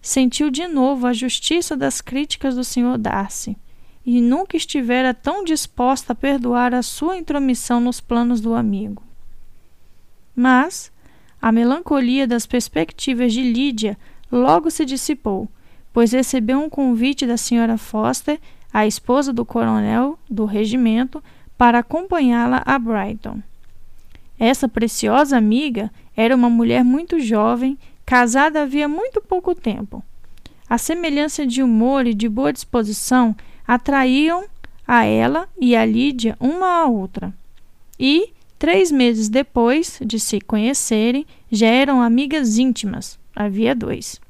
Sentiu 0.00 0.50
de 0.50 0.66
novo 0.66 1.06
a 1.06 1.12
justiça 1.12 1.76
das 1.76 2.00
críticas 2.00 2.54
do 2.54 2.62
Sr. 2.62 2.98
Darcy 2.98 3.56
e 4.04 4.20
nunca 4.20 4.56
estivera 4.56 5.14
tão 5.14 5.44
disposta 5.44 6.12
a 6.12 6.16
perdoar 6.16 6.74
a 6.74 6.82
sua 6.82 7.16
intromissão 7.16 7.80
nos 7.80 8.00
planos 8.00 8.40
do 8.40 8.54
amigo. 8.54 9.02
Mas 10.36 10.92
a 11.40 11.50
melancolia 11.50 12.26
das 12.26 12.46
perspectivas 12.46 13.32
de 13.32 13.42
Lídia 13.42 13.98
logo 14.30 14.70
se 14.70 14.84
dissipou, 14.84 15.48
pois 15.92 16.12
recebeu 16.12 16.60
um 16.60 16.68
convite 16.68 17.26
da 17.26 17.34
Sra. 17.34 17.78
Foster, 17.78 18.38
a 18.72 18.86
esposa 18.86 19.32
do 19.32 19.44
coronel 19.44 20.18
do 20.28 20.44
regimento, 20.44 21.22
para 21.56 21.78
acompanhá-la 21.80 22.62
a 22.64 22.78
Brighton. 22.78 23.40
Essa 24.38 24.68
preciosa 24.68 25.36
amiga 25.36 25.90
era 26.16 26.34
uma 26.34 26.50
mulher 26.50 26.84
muito 26.84 27.20
jovem, 27.20 27.78
casada 28.04 28.62
havia 28.62 28.88
muito 28.88 29.20
pouco 29.20 29.54
tempo. 29.54 30.02
A 30.68 30.78
semelhança 30.78 31.46
de 31.46 31.62
humor 31.62 32.06
e 32.06 32.14
de 32.14 32.28
boa 32.28 32.52
disposição 32.52 33.36
atraíam 33.66 34.44
a 34.86 35.04
ela 35.04 35.48
e 35.60 35.74
a 35.76 35.84
Lídia 35.84 36.36
uma 36.40 36.82
à 36.82 36.86
outra. 36.86 37.32
E, 37.98 38.30
três 38.58 38.90
meses 38.90 39.28
depois 39.28 39.98
de 40.04 40.18
se 40.18 40.40
conhecerem, 40.40 41.26
já 41.50 41.68
eram 41.68 42.02
amigas 42.02 42.58
íntimas. 42.58 43.18
Havia 43.34 43.74
dois. 43.74 44.20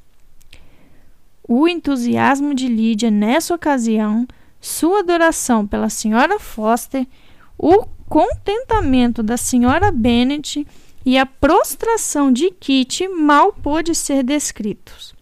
O 1.47 1.69
entusiasmo 1.69 2.55
de 2.55 2.69
Lídia 2.69 3.11
nessa 3.11 3.55
ocasião 3.55 4.27
sua 4.65 5.01
adoração 5.01 5.67
pela 5.67 5.91
senhora 5.91 6.41
Foster, 6.41 7.07
o 7.59 7.85
contentamento 8.09 9.23
da 9.23 9.37
senhora 9.37 9.93
Bennet 9.93 10.67
e 11.05 11.19
a 11.19 11.27
prostração 11.27 12.33
de 12.33 12.51
Kitty 12.51 13.07
mal 13.09 13.53
pôde 13.53 13.95
ser 13.95 14.23
descritos. 14.23 15.15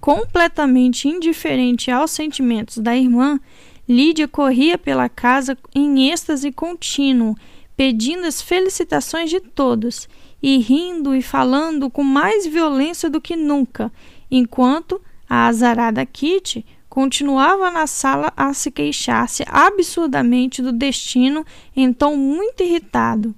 Completamente 0.00 1.06
indiferente 1.06 1.90
aos 1.90 2.12
sentimentos 2.12 2.78
da 2.78 2.96
irmã, 2.96 3.38
Lídia 3.86 4.26
corria 4.26 4.78
pela 4.78 5.08
casa 5.10 5.58
em 5.74 6.10
êxtase 6.10 6.50
contínuo, 6.50 7.36
pedindo 7.76 8.26
as 8.26 8.40
felicitações 8.40 9.28
de 9.28 9.40
todos, 9.40 10.08
e 10.42 10.56
rindo 10.56 11.14
e 11.14 11.20
falando 11.20 11.90
com 11.90 12.02
mais 12.02 12.46
violência 12.46 13.10
do 13.10 13.20
que 13.20 13.36
nunca, 13.36 13.92
enquanto 14.30 14.98
a 15.28 15.46
azarada 15.46 16.06
Kitty 16.06 16.64
continuava 16.90 17.70
na 17.70 17.86
sala 17.86 18.32
a 18.36 18.52
se 18.52 18.68
queixar-se 18.70 19.44
absurdamente 19.46 20.60
do 20.60 20.72
destino 20.72 21.46
em 21.74 21.92
tom 21.92 22.16
muito 22.16 22.64
irritado. 22.64 23.32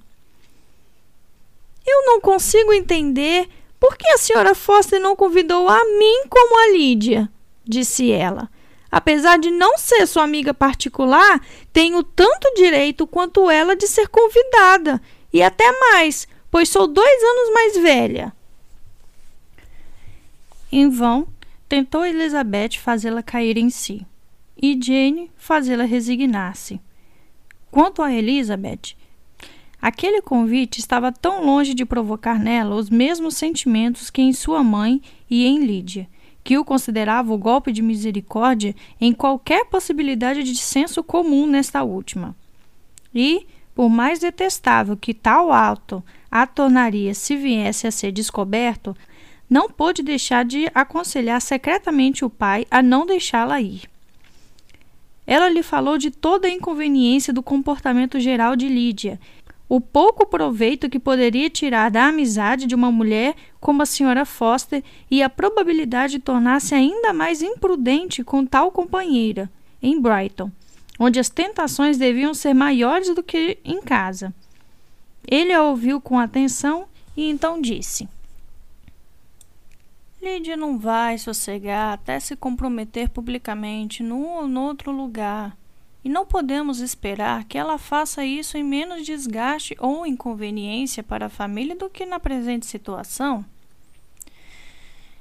Eu 1.85 2.05
não 2.07 2.19
consigo 2.19 2.73
entender 2.73 3.47
por 3.79 3.95
que 3.95 4.09
a 4.09 4.17
senhora 4.17 4.55
Foster 4.55 4.99
não 4.99 5.15
convidou 5.15 5.69
a 5.69 5.79
mim 5.85 6.27
como 6.27 6.59
a 6.59 6.75
Lídia? 6.75 7.29
disse 7.63 8.11
ela. 8.11 8.49
Apesar 8.91 9.37
de 9.37 9.51
não 9.51 9.77
ser 9.77 10.07
sua 10.07 10.23
amiga 10.23 10.53
particular, 10.53 11.39
tenho 11.71 12.03
tanto 12.03 12.53
direito 12.55 13.05
quanto 13.05 13.49
ela 13.49 13.75
de 13.75 13.87
ser 13.87 14.07
convidada, 14.07 15.01
e 15.31 15.41
até 15.41 15.71
mais, 15.79 16.27
pois 16.49 16.69
sou 16.69 16.87
dois 16.87 17.23
anos 17.23 17.53
mais 17.53 17.77
velha. 17.77 18.33
Em 20.71 20.89
vão, 20.89 21.27
tentou 21.73 22.05
Elizabeth 22.05 22.77
fazê-la 22.77 23.23
cair 23.23 23.57
em 23.57 23.67
si, 23.67 24.05
e 24.55 24.79
Jane 24.79 25.31
fazê-la 25.35 25.85
resignar-se. 25.85 26.79
Quanto 27.71 28.03
a 28.03 28.13
Elizabeth, 28.13 28.95
Aquele 29.81 30.21
convite 30.21 30.79
estava 30.79 31.11
tão 31.11 31.43
longe 31.43 31.73
de 31.73 31.83
provocar 31.83 32.39
nela 32.39 32.75
os 32.75 32.89
mesmos 32.89 33.35
sentimentos 33.35 34.09
que 34.09 34.21
em 34.21 34.31
sua 34.31 34.63
mãe 34.63 35.01
e 35.29 35.45
em 35.45 35.65
Lídia, 35.65 36.07
que 36.41 36.57
o 36.57 36.63
considerava 36.63 37.33
o 37.33 37.37
golpe 37.37 37.69
de 37.69 37.81
misericórdia 37.81 38.73
em 39.01 39.11
qualquer 39.11 39.65
possibilidade 39.65 40.41
de 40.43 40.55
senso 40.55 41.03
comum 41.03 41.45
nesta 41.47 41.83
última. 41.83 42.33
E, 43.13 43.45
por 43.75 43.89
mais 43.89 44.19
detestável 44.19 44.95
que 44.95 45.13
tal 45.13 45.51
ato 45.51 46.01
a 46.31 46.47
tornaria 46.47 47.13
se 47.13 47.35
viesse 47.35 47.85
a 47.85 47.91
ser 47.91 48.13
descoberto, 48.13 48.95
não 49.49 49.69
pôde 49.69 50.01
deixar 50.01 50.45
de 50.45 50.69
aconselhar 50.73 51.41
secretamente 51.41 52.25
o 52.25 52.29
pai 52.29 52.65
a 52.69 52.81
não 52.81 53.05
deixá-la 53.05 53.61
ir. 53.61 53.83
Ela 55.25 55.49
lhe 55.49 55.63
falou 55.63 55.97
de 55.97 56.11
toda 56.11 56.47
a 56.47 56.51
inconveniência 56.51 57.31
do 57.31 57.41
comportamento 57.41 58.19
geral 58.19 58.55
de 58.55 58.67
Lídia 58.67 59.19
o 59.75 59.81
pouco 59.81 60.27
proveito 60.27 60.87
que 60.87 60.99
poderia 60.99 61.49
tirar 61.49 61.89
da 61.89 62.05
amizade 62.05 62.67
de 62.67 62.75
uma 62.75 62.91
mulher 62.91 63.35
como 63.59 63.81
a 63.81 63.87
senhora 63.87 64.23
Foster 64.23 64.83
e 65.09 65.23
a 65.23 65.29
probabilidade 65.29 66.13
de 66.13 66.19
tornar-se 66.19 66.75
ainda 66.75 67.11
mais 67.11 67.41
imprudente 67.41 68.23
com 68.23 68.45
tal 68.45 68.71
companheira, 68.71 69.49
em 69.81 69.99
Brighton, 69.99 70.51
onde 70.99 71.19
as 71.19 71.27
tentações 71.27 71.97
deviam 71.97 72.35
ser 72.35 72.53
maiores 72.53 73.15
do 73.15 73.23
que 73.23 73.57
em 73.65 73.81
casa. 73.81 74.31
Ele 75.27 75.51
a 75.51 75.63
ouviu 75.63 75.99
com 75.99 76.19
atenção 76.19 76.85
e 77.17 77.27
então 77.27 77.59
disse: 77.59 78.07
Lídia 80.23 80.55
não 80.55 80.79
vai 80.79 81.17
sossegar 81.17 81.91
até 81.91 82.17
se 82.17 82.33
comprometer 82.33 83.09
publicamente 83.09 84.01
num 84.01 84.25
ou 84.25 84.47
noutro 84.47 84.89
lugar 84.89 85.57
e 86.01 86.07
não 86.07 86.25
podemos 86.25 86.79
esperar 86.79 87.43
que 87.43 87.57
ela 87.57 87.77
faça 87.77 88.25
isso 88.25 88.57
em 88.57 88.63
menos 88.63 89.05
desgaste 89.05 89.75
ou 89.79 90.05
inconveniência 90.05 91.03
para 91.03 91.25
a 91.25 91.29
família 91.29 91.75
do 91.75 91.89
que 91.89 92.05
na 92.05 92.21
presente 92.21 92.65
situação. 92.65 93.43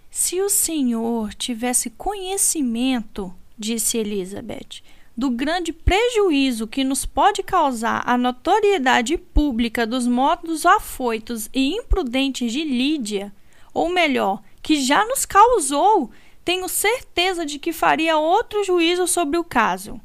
Se 0.09 0.41
o 0.41 0.49
senhor 0.49 1.35
tivesse 1.35 1.91
conhecimento, 1.91 3.35
disse 3.59 3.99
Elizabeth, 3.99 4.83
do 5.17 5.31
grande 5.31 5.73
prejuízo 5.73 6.67
que 6.69 6.85
nos 6.85 7.05
pode 7.05 7.43
causar 7.43 8.03
a 8.07 8.17
notoriedade 8.17 9.19
pública 9.19 9.85
dos 9.85 10.07
modos 10.07 10.65
afoitos 10.65 11.51
e 11.53 11.75
imprudentes 11.75 12.53
de 12.53 12.63
Lídia, 12.63 13.33
ou 13.75 13.89
melhor, 13.89 14.43
que 14.63 14.81
já 14.81 15.05
nos 15.05 15.27
causou, 15.27 16.11
tenho 16.45 16.69
certeza 16.69 17.45
de 17.45 17.59
que 17.59 17.73
faria 17.73 18.17
outro 18.17 18.65
juízo 18.65 19.07
sobre 19.07 19.39
o 19.39 19.45
caso. 19.45 20.01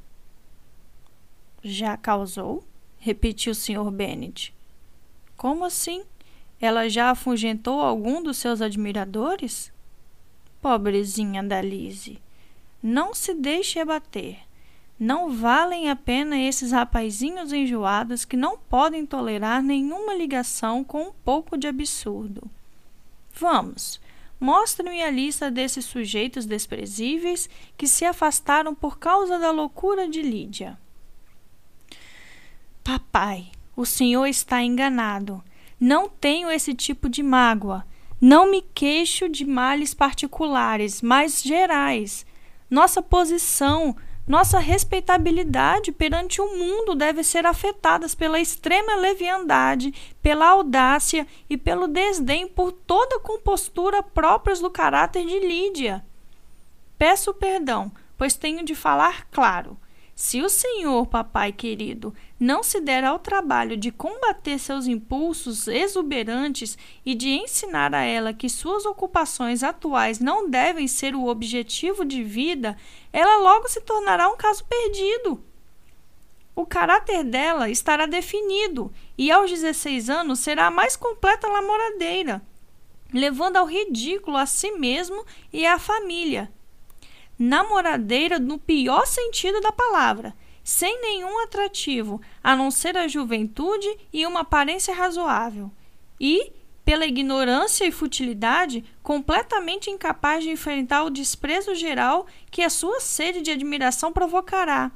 Já 1.63 1.95
causou? 1.95 2.63
repetiu 2.97 3.51
o 3.51 3.55
Sr. 3.55 3.89
Bennet. 3.91 4.53
Como 5.37 5.63
assim? 5.63 6.03
Ela 6.59 6.89
já 6.89 7.11
afugentou 7.11 7.79
algum 7.81 8.21
dos 8.21 8.37
seus 8.37 8.61
admiradores? 8.61 9.71
Pobrezinha 10.61 11.43
da 11.43 11.61
Lise. 11.61 12.19
Não 12.81 13.13
se 13.13 13.33
deixe 13.33 13.79
abater. 13.79 14.39
Não 14.99 15.31
valem 15.31 15.89
a 15.89 15.95
pena 15.95 16.39
esses 16.39 16.71
rapazinhos 16.71 17.53
enjoados 17.53 18.25
que 18.25 18.35
não 18.35 18.57
podem 18.57 19.05
tolerar 19.05 19.61
nenhuma 19.61 20.15
ligação 20.15 20.83
com 20.83 21.03
um 21.03 21.13
pouco 21.23 21.55
de 21.55 21.67
absurdo. 21.67 22.49
Vamos, 23.31 24.01
mostre-me 24.39 25.01
a 25.01 25.09
lista 25.09 25.49
desses 25.49 25.85
sujeitos 25.85 26.45
desprezíveis 26.45 27.49
que 27.77 27.87
se 27.87 28.05
afastaram 28.05 28.73
por 28.75 28.99
causa 28.99 29.39
da 29.39 29.51
loucura 29.51 30.07
de 30.07 30.21
Lídia. 30.21 30.77
Papai, 32.83 33.51
o 33.75 33.85
senhor 33.85 34.25
está 34.27 34.63
enganado. 34.63 35.43
Não 35.79 36.07
tenho 36.09 36.49
esse 36.49 36.73
tipo 36.73 37.09
de 37.09 37.21
mágoa. 37.21 37.85
Não 38.19 38.49
me 38.49 38.61
queixo 38.61 39.29
de 39.29 39.45
males 39.45 39.93
particulares, 39.93 41.01
mas 41.01 41.43
gerais. 41.43 42.25
Nossa 42.69 43.01
posição, 43.01 43.95
nossa 44.27 44.59
respeitabilidade 44.59 45.91
perante 45.93 46.41
o 46.41 46.57
mundo 46.57 46.93
deve 46.93 47.23
ser 47.23 47.45
afetadas 47.45 48.13
pela 48.13 48.41
extrema 48.41 48.95
leviandade, 48.95 49.93
pela 50.21 50.49
audácia 50.49 51.25
e 51.49 51.57
pelo 51.57 51.87
desdém 51.87 52.45
por 52.45 52.73
toda 52.73 53.21
compostura 53.21 54.03
próprias 54.03 54.59
do 54.59 54.69
caráter 54.69 55.25
de 55.25 55.39
Lídia. 55.39 56.05
Peço 56.97 57.33
perdão, 57.33 57.89
pois 58.17 58.35
tenho 58.35 58.65
de 58.65 58.75
falar 58.75 59.25
claro. 59.31 59.77
Se 60.17 60.41
o 60.41 60.49
senhor, 60.49 61.05
papai 61.05 61.51
querido, 61.51 62.11
não 62.39 62.63
se 62.63 62.81
der 62.81 63.03
ao 63.03 63.19
trabalho 63.19 63.77
de 63.77 63.91
combater 63.91 64.57
seus 64.57 64.87
impulsos 64.87 65.67
exuberantes 65.67 66.75
e 67.05 67.13
de 67.13 67.29
ensinar 67.29 67.93
a 67.93 68.01
ela 68.01 68.33
que 68.33 68.49
suas 68.49 68.83
ocupações 68.83 69.61
atuais 69.61 70.19
não 70.19 70.49
devem 70.49 70.87
ser 70.87 71.13
o 71.13 71.27
objetivo 71.27 72.03
de 72.03 72.23
vida, 72.23 72.75
ela 73.13 73.37
logo 73.37 73.69
se 73.69 73.79
tornará 73.79 74.27
um 74.27 74.35
caso 74.35 74.65
perdido. 74.65 75.39
O 76.55 76.65
caráter 76.65 77.23
dela 77.23 77.69
estará 77.69 78.07
definido 78.07 78.91
e 79.15 79.29
aos 79.29 79.51
16 79.51 80.09
anos 80.09 80.39
será 80.39 80.65
a 80.65 80.71
mais 80.71 80.95
completa 80.95 81.47
namoradeira, 81.47 82.41
levando 83.13 83.57
ao 83.57 83.67
ridículo 83.67 84.35
a 84.35 84.47
si 84.47 84.71
mesmo 84.71 85.23
e 85.53 85.63
à 85.63 85.77
família 85.77 86.51
namoradeira 87.37 88.39
no 88.39 88.57
pior 88.57 89.05
sentido 89.05 89.61
da 89.61 89.71
palavra, 89.71 90.35
sem 90.63 90.99
nenhum 91.01 91.43
atrativo, 91.43 92.21
a 92.43 92.55
não 92.55 92.71
ser 92.71 92.97
a 92.97 93.07
juventude 93.07 93.87
e 94.11 94.25
uma 94.25 94.41
aparência 94.41 94.93
razoável. 94.93 95.71
E, 96.19 96.51
pela 96.83 97.05
ignorância 97.05 97.85
e 97.85 97.91
futilidade, 97.91 98.83
completamente 99.03 99.89
incapaz 99.89 100.43
de 100.43 100.49
enfrentar 100.49 101.03
o 101.03 101.09
desprezo 101.09 101.75
geral 101.75 102.25
que 102.49 102.63
a 102.63 102.69
sua 102.69 102.99
sede 102.99 103.41
de 103.41 103.51
admiração 103.51 104.11
provocará. 104.11 104.91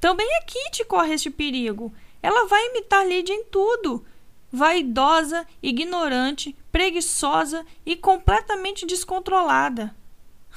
Também 0.00 0.26
a 0.36 0.42
Kitty 0.42 0.84
corre 0.84 1.14
este 1.14 1.30
perigo. 1.30 1.92
Ela 2.22 2.46
vai 2.46 2.66
imitar 2.68 3.06
Lydia 3.06 3.34
em 3.34 3.44
tudo. 3.44 4.04
Vaidosa, 4.50 5.46
ignorante, 5.62 6.56
preguiçosa 6.72 7.64
e 7.84 7.94
completamente 7.94 8.86
descontrolada. 8.86 9.94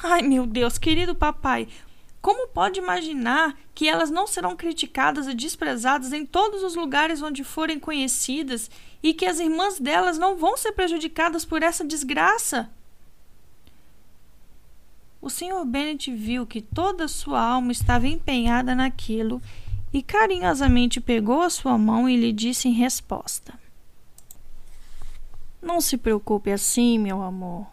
Ai, 0.01 0.21
meu 0.21 0.45
Deus, 0.45 0.77
querido 0.77 1.13
papai, 1.13 1.67
como 2.21 2.47
pode 2.47 2.79
imaginar 2.79 3.53
que 3.75 3.87
elas 3.87 4.09
não 4.09 4.25
serão 4.25 4.55
criticadas 4.55 5.27
e 5.27 5.33
desprezadas 5.33 6.13
em 6.13 6.25
todos 6.25 6.63
os 6.63 6.73
lugares 6.73 7.21
onde 7.21 7.43
forem 7.43 7.77
conhecidas 7.77 8.71
e 9.03 9.13
que 9.13 9.25
as 9.25 9.41
irmãs 9.41 9.77
delas 9.77 10.17
não 10.17 10.37
vão 10.37 10.55
ser 10.55 10.71
prejudicadas 10.71 11.43
por 11.43 11.61
essa 11.61 11.83
desgraça? 11.83 12.69
O 15.21 15.29
Sr. 15.29 15.65
Bennet 15.65 16.13
viu 16.13 16.45
que 16.45 16.61
toda 16.61 17.09
sua 17.09 17.41
alma 17.41 17.73
estava 17.73 18.07
empenhada 18.07 18.73
naquilo 18.73 19.41
e 19.91 20.01
carinhosamente 20.01 21.01
pegou 21.01 21.41
a 21.41 21.49
sua 21.49 21.77
mão 21.77 22.07
e 22.07 22.15
lhe 22.15 22.31
disse 22.31 22.69
em 22.69 22.73
resposta: 22.73 23.53
Não 25.61 25.79
se 25.79 25.97
preocupe 25.97 26.51
assim, 26.51 26.97
meu 26.97 27.21
amor. 27.21 27.72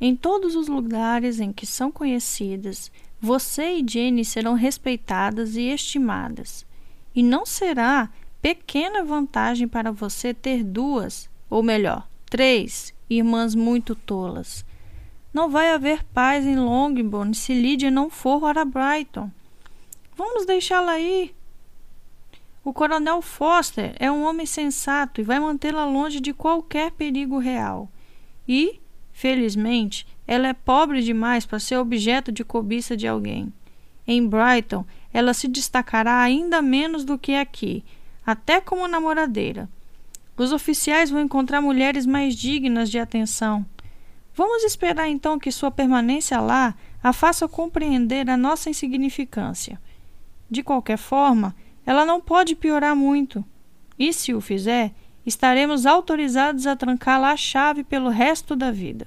Em 0.00 0.14
todos 0.14 0.54
os 0.54 0.68
lugares 0.68 1.40
em 1.40 1.52
que 1.52 1.66
são 1.66 1.90
conhecidas, 1.90 2.90
você 3.20 3.74
e 3.74 3.84
Jenny 3.86 4.24
serão 4.24 4.54
respeitadas 4.54 5.56
e 5.56 5.62
estimadas. 5.62 6.64
E 7.14 7.22
não 7.22 7.44
será 7.44 8.08
pequena 8.40 9.02
vantagem 9.04 9.66
para 9.66 9.90
você 9.90 10.32
ter 10.32 10.62
duas, 10.62 11.28
ou 11.50 11.62
melhor, 11.62 12.08
três 12.30 12.94
irmãs 13.10 13.54
muito 13.54 13.94
tolas. 13.94 14.64
Não 15.32 15.50
vai 15.50 15.72
haver 15.72 16.04
paz 16.04 16.46
em 16.46 16.56
Longbourn 16.56 17.34
se 17.34 17.52
Lydia 17.52 17.90
não 17.90 18.08
for 18.08 18.40
para 18.40 18.64
Brighton. 18.64 19.30
Vamos 20.16 20.46
deixá-la 20.46 20.98
ir. 20.98 21.34
O 22.64 22.72
coronel 22.72 23.22
Foster 23.22 23.94
é 23.98 24.10
um 24.10 24.24
homem 24.24 24.46
sensato 24.46 25.20
e 25.20 25.24
vai 25.24 25.40
mantê-la 25.40 25.86
longe 25.86 26.20
de 26.20 26.32
qualquer 26.32 26.90
perigo 26.92 27.38
real. 27.38 27.88
E, 28.46 28.80
felizmente, 29.18 30.06
ela 30.28 30.46
é 30.46 30.52
pobre 30.52 31.02
demais 31.02 31.44
para 31.44 31.58
ser 31.58 31.76
objeto 31.76 32.30
de 32.30 32.44
cobiça 32.44 32.96
de 32.96 33.08
alguém. 33.08 33.52
Em 34.06 34.24
Brighton, 34.24 34.84
ela 35.12 35.34
se 35.34 35.48
destacará 35.48 36.20
ainda 36.20 36.62
menos 36.62 37.04
do 37.04 37.18
que 37.18 37.34
aqui, 37.34 37.84
até 38.24 38.60
como 38.60 38.86
namoradeira. 38.86 39.68
Os 40.36 40.52
oficiais 40.52 41.10
vão 41.10 41.20
encontrar 41.20 41.60
mulheres 41.60 42.06
mais 42.06 42.36
dignas 42.36 42.88
de 42.88 43.00
atenção. 43.00 43.66
Vamos 44.36 44.62
esperar 44.62 45.08
então 45.08 45.36
que 45.36 45.50
sua 45.50 45.72
permanência 45.72 46.40
lá 46.40 46.76
a 47.02 47.12
faça 47.12 47.48
compreender 47.48 48.30
a 48.30 48.36
nossa 48.36 48.70
insignificância. 48.70 49.80
De 50.48 50.62
qualquer 50.62 50.96
forma, 50.96 51.56
ela 51.84 52.06
não 52.06 52.20
pode 52.20 52.54
piorar 52.54 52.94
muito. 52.94 53.44
E 53.98 54.12
se 54.12 54.32
o 54.32 54.40
fizer, 54.40 54.94
estaremos 55.28 55.86
autorizados 55.86 56.66
a 56.66 56.74
trancá-la 56.74 57.30
a 57.30 57.36
chave 57.36 57.84
pelo 57.84 58.08
resto 58.08 58.56
da 58.56 58.70
vida. 58.70 59.06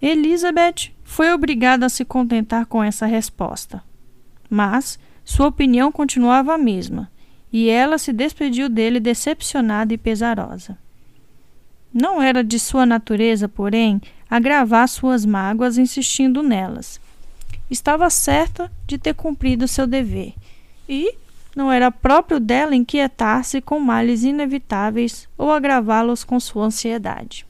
Elizabeth 0.00 0.92
foi 1.04 1.32
obrigada 1.32 1.86
a 1.86 1.88
se 1.88 2.04
contentar 2.04 2.66
com 2.66 2.82
essa 2.82 3.06
resposta. 3.06 3.82
Mas 4.50 4.98
sua 5.24 5.46
opinião 5.46 5.92
continuava 5.92 6.54
a 6.54 6.58
mesma, 6.58 7.10
e 7.52 7.68
ela 7.68 7.98
se 7.98 8.12
despediu 8.12 8.68
dele 8.68 8.98
decepcionada 8.98 9.94
e 9.94 9.98
pesarosa. 9.98 10.76
Não 11.94 12.20
era 12.20 12.42
de 12.42 12.58
sua 12.58 12.84
natureza, 12.84 13.48
porém, 13.48 14.00
agravar 14.28 14.88
suas 14.88 15.24
mágoas 15.24 15.78
insistindo 15.78 16.42
nelas. 16.42 17.00
Estava 17.70 18.10
certa 18.10 18.70
de 18.86 18.98
ter 18.98 19.14
cumprido 19.14 19.68
seu 19.68 19.86
dever, 19.86 20.34
e 20.88 21.14
não 21.54 21.70
era 21.70 21.90
próprio 21.90 22.40
dela 22.40 22.74
inquietar-se 22.74 23.60
com 23.60 23.78
males 23.78 24.22
inevitáveis 24.22 25.28
ou 25.36 25.50
agravá-los 25.50 26.24
com 26.24 26.40
sua 26.40 26.64
ansiedade. 26.66 27.46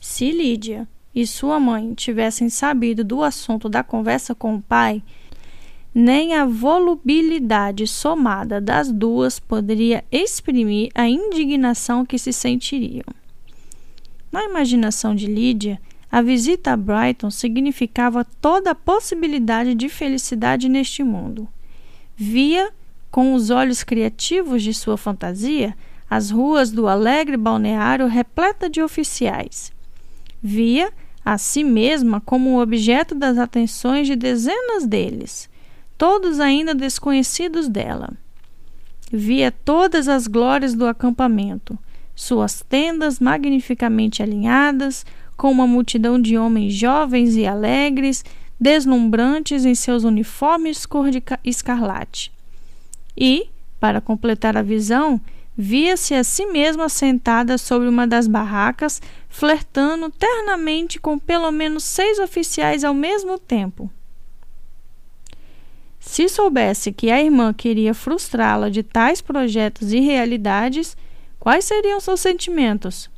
Se 0.00 0.30
Lídia 0.30 0.88
e 1.14 1.26
sua 1.26 1.58
mãe 1.58 1.94
tivessem 1.94 2.48
sabido 2.48 3.02
do 3.02 3.22
assunto 3.22 3.68
da 3.68 3.82
conversa 3.82 4.34
com 4.34 4.56
o 4.56 4.62
pai, 4.62 5.02
nem 5.94 6.34
a 6.34 6.44
volubilidade 6.44 7.86
somada 7.86 8.60
das 8.60 8.92
duas 8.92 9.40
poderia 9.40 10.04
exprimir 10.12 10.90
a 10.94 11.08
indignação 11.08 12.04
que 12.04 12.18
se 12.18 12.32
sentiriam. 12.32 13.06
Na 14.30 14.44
imaginação 14.44 15.14
de 15.14 15.26
Lídia, 15.26 15.80
a 16.12 16.20
visita 16.20 16.72
a 16.72 16.76
Brighton 16.76 17.30
significava 17.30 18.24
toda 18.24 18.72
a 18.72 18.74
possibilidade 18.74 19.74
de 19.74 19.88
felicidade 19.88 20.68
neste 20.68 21.02
mundo. 21.02 21.48
Via, 22.16 22.70
com 23.10 23.34
os 23.34 23.50
olhos 23.50 23.84
criativos 23.84 24.62
de 24.62 24.72
sua 24.72 24.96
fantasia, 24.96 25.76
as 26.08 26.30
ruas 26.30 26.70
do 26.70 26.88
alegre 26.88 27.36
balneário 27.36 28.06
repleta 28.06 28.70
de 28.70 28.80
oficiais. 28.80 29.70
Via 30.42 30.92
a 31.24 31.36
si 31.36 31.62
mesma 31.62 32.20
como 32.20 32.60
objeto 32.60 33.14
das 33.14 33.36
atenções 33.36 34.06
de 34.06 34.16
dezenas 34.16 34.86
deles, 34.86 35.50
todos 35.98 36.40
ainda 36.40 36.74
desconhecidos 36.74 37.68
dela. 37.68 38.10
Via 39.12 39.50
todas 39.50 40.08
as 40.08 40.26
glórias 40.26 40.74
do 40.74 40.86
acampamento, 40.86 41.78
suas 42.14 42.64
tendas 42.66 43.20
magnificamente 43.20 44.22
alinhadas, 44.22 45.04
com 45.36 45.50
uma 45.50 45.66
multidão 45.66 46.20
de 46.20 46.38
homens 46.38 46.72
jovens 46.72 47.36
e 47.36 47.46
alegres, 47.46 48.24
deslumbrantes 48.58 49.64
em 49.64 49.74
seus 49.74 50.04
uniformes 50.04 50.86
cor 50.86 51.10
de 51.10 51.22
escarlate. 51.44 52.32
E, 53.16 53.48
para 53.78 54.00
completar 54.00 54.56
a 54.56 54.62
visão, 54.62 55.20
via-se 55.56 56.14
a 56.14 56.22
si 56.22 56.46
mesma 56.46 56.88
sentada 56.88 57.56
sobre 57.56 57.88
uma 57.88 58.06
das 58.06 58.26
barracas, 58.26 59.00
flertando 59.28 60.10
ternamente 60.10 60.98
com 60.98 61.18
pelo 61.18 61.50
menos 61.50 61.84
seis 61.84 62.18
oficiais 62.18 62.84
ao 62.84 62.92
mesmo 62.92 63.38
tempo. 63.38 63.90
Se 65.98 66.28
soubesse 66.28 66.92
que 66.92 67.10
a 67.10 67.20
irmã 67.20 67.52
queria 67.52 67.92
frustrá-la 67.92 68.70
de 68.70 68.82
tais 68.82 69.20
projetos 69.20 69.92
e 69.92 69.98
realidades, 69.98 70.96
quais 71.38 71.64
seriam 71.64 71.98
seus 72.00 72.20
sentimentos? 72.20 73.10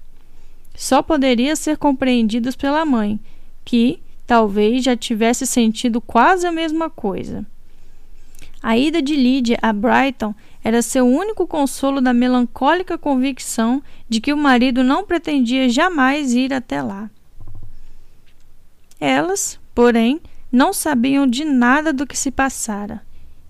Só 0.75 1.03
poderia 1.03 1.55
ser 1.55 1.77
compreendidos 1.77 2.57
pela 2.57 2.85
mãe, 2.85 3.21
que 3.65 4.01
talvez 4.29 4.85
já 4.85 4.95
tivesse 4.95 5.47
sentido 5.47 6.03
quase 6.03 6.47
a 6.47 6.53
mesma 6.53 6.91
coisa. 6.91 7.47
A 8.63 8.77
ida 8.77 9.01
de 9.01 9.17
Lydia 9.17 9.59
a 9.63 9.73
Brighton 9.73 10.35
era 10.63 10.83
seu 10.83 11.07
único 11.07 11.47
consolo 11.47 11.99
da 11.99 12.13
melancólica 12.13 12.99
convicção 12.99 13.83
de 14.07 14.21
que 14.21 14.31
o 14.31 14.37
marido 14.37 14.85
não 14.85 15.03
pretendia 15.03 15.67
jamais 15.71 16.35
ir 16.35 16.53
até 16.53 16.83
lá. 16.83 17.11
Elas, 19.01 19.59
porém, 19.75 20.21
não 20.53 20.75
sabiam 20.75 21.27
de 21.27 21.47
nada 21.47 21.91
do 21.91 22.07
que 22.07 22.17
se 22.17 22.31
passara, 22.31 23.01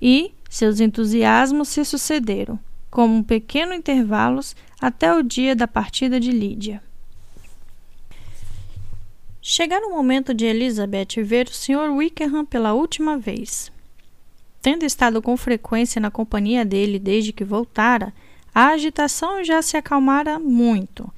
e 0.01 0.31
seus 0.49 0.79
entusiasmos 0.79 1.69
se 1.69 1.85
sucederam, 1.85 2.57
como 2.89 3.17
um 3.17 3.23
pequeno 3.25 3.75
intervalos, 3.75 4.55
até 4.81 5.13
o 5.13 5.25
dia 5.25 5.57
da 5.57 5.67
partida 5.67 6.21
de 6.21 6.31
Lídia. 6.31 6.81
Chegara 9.51 9.87
o 9.87 9.91
momento 9.91 10.35
de 10.35 10.45
Elizabeth 10.45 11.25
ver 11.25 11.47
o 11.47 11.55
Sr. 11.55 11.91
Wickham 11.97 12.45
pela 12.45 12.75
última 12.75 13.17
vez. 13.17 13.73
Tendo 14.61 14.85
estado 14.85 15.23
com 15.23 15.39
frequência 15.39 15.99
na 15.99 16.11
companhia 16.11 16.67
dele 16.67 16.99
desde 16.99 17.33
que 17.33 17.45
voltara, 17.45 18.13
a 18.55 18.67
agitação 18.67 19.43
já 19.43 19.63
se 19.63 19.75
acalmara 19.75 20.39
muito, 20.39 21.11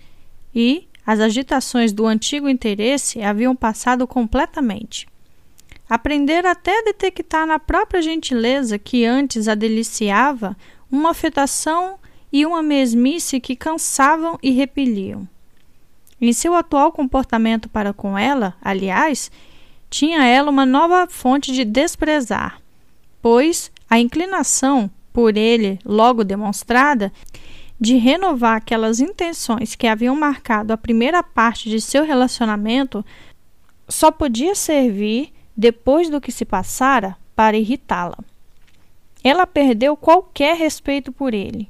e 0.54 0.86
as 1.04 1.18
agitações 1.18 1.92
do 1.92 2.06
antigo 2.06 2.48
interesse 2.48 3.20
haviam 3.20 3.56
passado 3.56 4.06
completamente. 4.06 5.08
Aprendera 5.88 6.52
até 6.52 6.78
a 6.78 6.84
detectar 6.84 7.48
na 7.48 7.58
própria 7.58 8.00
gentileza 8.00 8.78
que 8.78 9.04
antes 9.04 9.48
a 9.48 9.56
deliciava 9.56 10.56
uma 10.88 11.10
afetação 11.10 11.98
e 12.32 12.46
uma 12.46 12.62
mesmice 12.62 13.40
que 13.40 13.56
cansavam 13.56 14.38
e 14.40 14.52
repeliam. 14.52 15.28
Em 16.20 16.32
seu 16.32 16.54
atual 16.54 16.92
comportamento 16.92 17.68
para 17.68 17.92
com 17.92 18.16
ela, 18.16 18.54
aliás, 18.60 19.30
tinha 19.88 20.24
ela 20.24 20.50
uma 20.50 20.66
nova 20.66 21.06
fonte 21.08 21.52
de 21.52 21.64
desprezar 21.64 22.60
pois 23.22 23.70
a 23.88 23.98
inclinação, 23.98 24.90
por 25.12 25.36
ele 25.36 25.78
logo 25.84 26.24
demonstrada, 26.24 27.12
de 27.78 27.96
renovar 27.96 28.56
aquelas 28.56 29.00
intenções 29.00 29.74
que 29.74 29.86
haviam 29.86 30.14
marcado 30.14 30.72
a 30.72 30.76
primeira 30.76 31.22
parte 31.22 31.68
de 31.68 31.80
seu 31.80 32.04
relacionamento 32.04 33.04
só 33.88 34.10
podia 34.10 34.54
servir, 34.54 35.32
depois 35.56 36.08
do 36.08 36.20
que 36.20 36.30
se 36.30 36.44
passara, 36.44 37.16
para 37.34 37.56
irritá-la. 37.56 38.18
Ela 39.24 39.46
perdeu 39.46 39.96
qualquer 39.96 40.56
respeito 40.56 41.10
por 41.10 41.34
ele, 41.34 41.68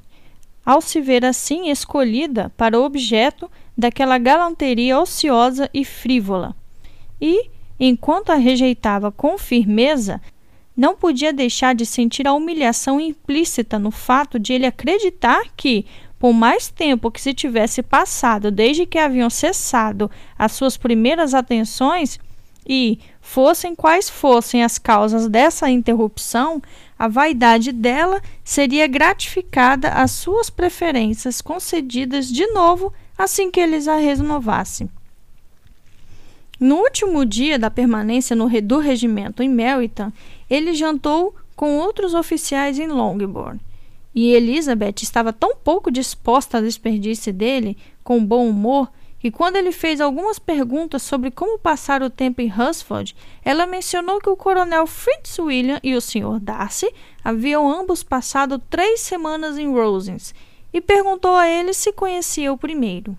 ao 0.65 0.81
se 0.81 1.01
ver 1.01 1.25
assim 1.25 1.69
escolhida 1.69 2.51
para 2.55 2.79
objeto 2.79 3.49
daquela 3.77 4.17
galanteria 4.17 4.99
ociosa 4.99 5.69
e 5.73 5.83
frívola. 5.85 6.55
E, 7.19 7.49
enquanto 7.79 8.31
a 8.31 8.35
rejeitava 8.35 9.11
com 9.11 9.37
firmeza, 9.37 10.21
não 10.75 10.95
podia 10.95 11.33
deixar 11.33 11.75
de 11.75 11.85
sentir 11.85 12.27
a 12.27 12.33
humilhação 12.33 12.99
implícita 12.99 13.77
no 13.77 13.91
fato 13.91 14.39
de 14.39 14.53
ele 14.53 14.65
acreditar 14.65 15.43
que, 15.55 15.85
por 16.17 16.33
mais 16.33 16.69
tempo 16.69 17.11
que 17.11 17.21
se 17.21 17.33
tivesse 17.33 17.81
passado 17.83 18.51
desde 18.51 18.85
que 18.85 18.97
haviam 18.97 19.29
cessado 19.29 20.09
as 20.37 20.51
suas 20.51 20.77
primeiras 20.77 21.33
atenções, 21.33 22.19
e, 22.67 22.99
fossem 23.19 23.75
quais 23.75 24.09
fossem 24.09 24.63
as 24.63 24.77
causas 24.77 25.27
dessa 25.27 25.69
interrupção, 25.69 26.61
a 26.97 27.07
vaidade 27.07 27.71
dela 27.71 28.21
seria 28.43 28.85
gratificada 28.87 29.89
às 29.89 30.11
suas 30.11 30.49
preferências 30.49 31.41
concedidas 31.41 32.31
de 32.31 32.45
novo 32.47 32.93
assim 33.23 33.51
que 33.51 33.59
eles 33.59 33.87
a 33.87 33.97
renovassem. 33.97 34.89
No 36.59 36.75
último 36.75 37.25
dia 37.25 37.57
da 37.57 37.71
permanência 37.71 38.35
no, 38.35 38.49
do 38.61 38.77
regimento 38.77 39.41
em 39.41 39.49
Melton, 39.49 40.11
ele 40.49 40.73
jantou 40.73 41.35
com 41.55 41.77
outros 41.77 42.13
oficiais 42.13 42.77
em 42.77 42.87
Longbourn. 42.87 43.59
E 44.13 44.33
Elizabeth 44.33 45.01
estava 45.01 45.31
tão 45.31 45.55
pouco 45.55 45.89
disposta 45.89 46.57
a 46.57 46.61
desperdício 46.61 47.33
dele, 47.33 47.77
com 48.03 48.23
bom 48.23 48.47
humor, 48.47 48.91
que 49.19 49.31
quando 49.31 49.55
ele 49.55 49.71
fez 49.71 50.01
algumas 50.01 50.39
perguntas 50.39 51.03
sobre 51.03 51.29
como 51.31 51.59
passar 51.59 52.01
o 52.01 52.09
tempo 52.09 52.41
em 52.41 52.51
Hunsford, 52.51 53.15
ela 53.45 53.67
mencionou 53.67 54.19
que 54.19 54.29
o 54.29 54.35
coronel 54.35 54.87
Fitzwilliam 54.87 55.79
e 55.83 55.95
o 55.95 56.01
Sr. 56.01 56.39
Darcy 56.39 56.91
haviam 57.23 57.71
ambos 57.71 58.03
passado 58.03 58.57
três 58.57 59.01
semanas 59.01 59.57
em 59.59 59.71
Rosings, 59.71 60.33
e 60.73 60.79
perguntou 60.79 61.35
a 61.35 61.47
ele 61.47 61.73
se 61.73 61.91
conhecia 61.91 62.51
o 62.51 62.57
primeiro. 62.57 63.17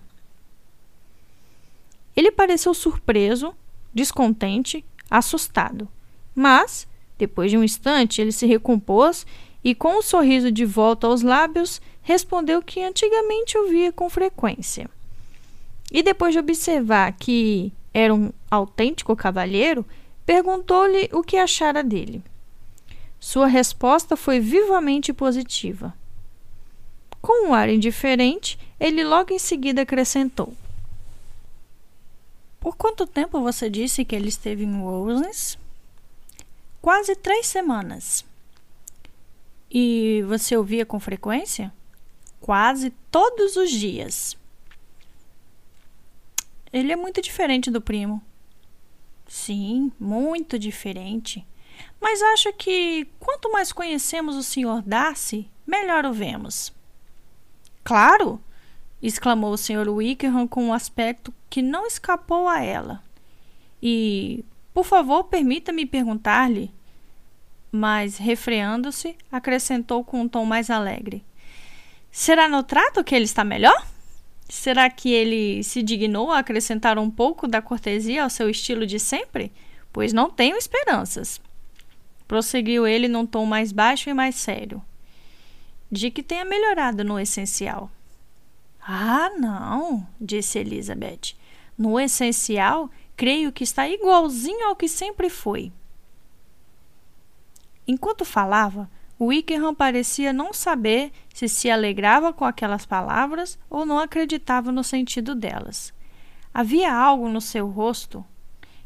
Ele 2.15 2.31
pareceu 2.31 2.73
surpreso, 2.73 3.53
descontente, 3.93 4.85
assustado. 5.09 5.87
Mas, 6.35 6.87
depois 7.17 7.51
de 7.51 7.57
um 7.57 7.63
instante, 7.63 8.21
ele 8.21 8.31
se 8.31 8.45
recompôs 8.45 9.25
e, 9.63 9.73
com 9.73 9.99
um 9.99 10.01
sorriso 10.01 10.51
de 10.51 10.65
volta 10.65 11.07
aos 11.07 11.21
lábios, 11.21 11.81
respondeu 12.01 12.61
que 12.61 12.81
antigamente 12.83 13.57
o 13.57 13.67
via 13.67 13.91
com 13.91 14.09
frequência. 14.09 14.89
E 15.91 16.01
depois 16.01 16.33
de 16.33 16.39
observar 16.39 17.13
que 17.13 17.71
era 17.93 18.13
um 18.13 18.31
autêntico 18.49 19.15
cavalheiro, 19.15 19.85
perguntou-lhe 20.25 21.09
o 21.13 21.21
que 21.21 21.37
achara 21.37 21.83
dele. 21.83 22.23
Sua 23.19 23.47
resposta 23.47 24.17
foi 24.17 24.39
vivamente 24.39 25.13
positiva. 25.13 25.93
Com 27.23 27.47
um 27.47 27.53
ar 27.53 27.69
indiferente, 27.69 28.59
ele 28.77 29.01
logo 29.01 29.33
em 29.33 29.39
seguida 29.39 29.83
acrescentou: 29.83 30.53
Por 32.59 32.75
quanto 32.75 33.07
tempo 33.07 33.39
você 33.39 33.69
disse 33.69 34.03
que 34.03 34.13
ele 34.13 34.27
esteve 34.27 34.65
em 34.65 34.81
Roses? 34.81 35.57
Quase 36.81 37.15
três 37.15 37.47
semanas. 37.47 38.25
E 39.71 40.21
você 40.27 40.57
ouvia 40.57 40.85
com 40.85 40.99
frequência? 40.99 41.73
Quase 42.41 42.89
todos 43.09 43.55
os 43.55 43.71
dias. 43.71 44.35
Ele 46.73 46.91
é 46.91 46.95
muito 46.97 47.21
diferente 47.21 47.71
do 47.71 47.79
primo. 47.79 48.21
Sim, 49.29 49.93
muito 49.97 50.59
diferente. 50.59 51.47
Mas 52.01 52.21
acho 52.21 52.51
que 52.51 53.07
quanto 53.17 53.49
mais 53.49 53.71
conhecemos 53.71 54.35
o 54.35 54.43
Sr. 54.43 54.81
Darcy, 54.85 55.49
melhor 55.65 56.05
o 56.05 56.11
vemos. 56.11 56.73
Claro! 57.83 58.39
exclamou 59.01 59.51
o 59.51 59.57
Sr. 59.57 59.89
Wickham 59.89 60.47
com 60.47 60.63
um 60.63 60.73
aspecto 60.73 61.33
que 61.49 61.61
não 61.61 61.85
escapou 61.85 62.47
a 62.47 62.63
ela. 62.63 63.03
E, 63.81 64.45
por 64.73 64.85
favor, 64.85 65.25
permita-me 65.25 65.85
perguntar-lhe. 65.85 66.71
Mas, 67.69 68.17
refreando-se, 68.17 69.17
acrescentou 69.29 70.03
com 70.03 70.21
um 70.21 70.27
tom 70.27 70.45
mais 70.45 70.69
alegre: 70.69 71.25
Será 72.09 72.47
no 72.47 72.63
trato 72.63 73.03
que 73.03 73.13
ele 73.13 73.25
está 73.25 73.43
melhor? 73.43 73.85
Será 74.47 74.89
que 74.89 75.11
ele 75.11 75.63
se 75.63 75.81
dignou 75.81 76.31
a 76.31 76.39
acrescentar 76.39 76.97
um 76.97 77.09
pouco 77.09 77.47
da 77.47 77.61
cortesia 77.61 78.23
ao 78.23 78.29
seu 78.29 78.49
estilo 78.49 78.85
de 78.85 78.99
sempre? 78.99 79.51
Pois 79.91 80.13
não 80.13 80.29
tenho 80.29 80.55
esperanças. 80.55 81.41
Prosseguiu 82.27 82.87
ele 82.87 83.07
num 83.07 83.25
tom 83.25 83.45
mais 83.45 83.71
baixo 83.71 84.09
e 84.09 84.13
mais 84.13 84.35
sério. 84.35 84.81
De 85.93 86.09
que 86.09 86.23
tenha 86.23 86.43
melhorado 86.43 87.03
no 87.03 87.19
essencial. 87.19 87.91
Ah, 88.81 89.29
não, 89.37 90.07
disse 90.19 90.57
Elizabeth. 90.57 91.35
No 91.77 91.99
essencial, 91.99 92.89
creio 93.15 93.51
que 93.51 93.63
está 93.63 93.87
igualzinho 93.87 94.65
ao 94.65 94.75
que 94.75 94.87
sempre 94.87 95.29
foi. 95.29 95.71
Enquanto 97.87 98.25
falava, 98.25 98.89
Wickham 99.21 99.75
parecia 99.75 100.33
não 100.33 100.51
saber 100.51 101.11
se 101.31 101.47
se 101.47 101.69
alegrava 101.69 102.33
com 102.33 102.43
aquelas 102.43 102.87
palavras 102.87 103.59
ou 103.69 103.85
não 103.85 103.99
acreditava 103.99 104.71
no 104.71 104.83
sentido 104.83 105.35
delas. 105.35 105.93
Havia 106.51 106.91
algo 106.91 107.29
no 107.29 107.39
seu 107.39 107.69
rosto 107.69 108.25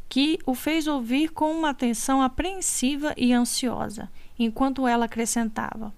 que 0.09 0.39
o 0.45 0.53
fez 0.53 0.87
ouvir 0.87 1.29
com 1.29 1.53
uma 1.53 1.69
atenção 1.69 2.21
apreensiva 2.21 3.13
e 3.15 3.31
ansiosa, 3.31 4.11
enquanto 4.37 4.85
ela 4.85 5.05
acrescentava: 5.05 5.93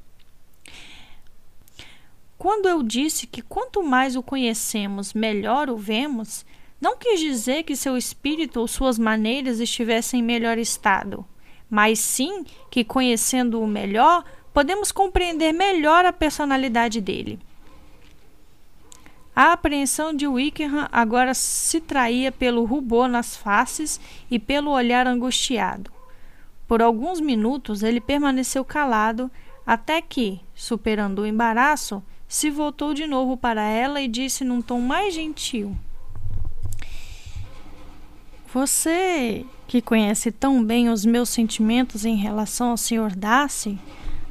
Quando 2.39 2.67
eu 2.67 2.81
disse 2.81 3.27
que 3.27 3.43
quanto 3.43 3.83
mais 3.83 4.15
o 4.15 4.23
conhecemos, 4.23 5.13
melhor 5.13 5.69
o 5.69 5.77
vemos, 5.77 6.43
não 6.81 6.97
quis 6.97 7.19
dizer 7.19 7.61
que 7.61 7.75
seu 7.75 7.95
espírito 7.95 8.59
ou 8.59 8.67
suas 8.67 8.97
maneiras 8.97 9.59
estivessem 9.59 10.21
em 10.21 10.23
melhor 10.23 10.57
estado 10.57 11.23
mas 11.69 11.99
sim 11.99 12.43
que, 12.71 12.83
conhecendo-o 12.83 13.67
melhor, 13.67 14.23
podemos 14.53 14.91
compreender 14.91 15.53
melhor 15.53 16.05
a 16.05 16.11
personalidade 16.11 16.99
dele. 16.99 17.39
A 19.35 19.53
apreensão 19.53 20.13
de 20.13 20.27
Wickham 20.27 20.89
agora 20.91 21.33
se 21.33 21.79
traía 21.79 22.31
pelo 22.31 22.65
rubor 22.65 23.07
nas 23.07 23.37
faces 23.37 24.01
e 24.29 24.39
pelo 24.39 24.71
olhar 24.71 25.07
angustiado. 25.07 25.91
Por 26.67 26.81
alguns 26.81 27.21
minutos 27.21 27.83
ele 27.83 28.01
permaneceu 28.01 28.65
calado, 28.65 29.31
até 29.65 30.01
que, 30.01 30.41
superando 30.53 31.19
o 31.19 31.25
embaraço, 31.25 32.03
se 32.29 32.51
voltou 32.51 32.93
de 32.93 33.07
novo 33.07 33.35
para 33.35 33.63
ela 33.63 33.99
e 33.99 34.07
disse 34.07 34.43
num 34.43 34.61
tom 34.61 34.79
mais 34.79 35.15
gentil: 35.15 35.75
Você 38.53 39.43
que 39.67 39.81
conhece 39.81 40.31
tão 40.31 40.63
bem 40.63 40.89
os 40.89 41.03
meus 41.05 41.29
sentimentos 41.29 42.05
em 42.05 42.15
relação 42.15 42.69
ao 42.69 42.77
Sr. 42.77 43.15
Darcy, 43.17 43.79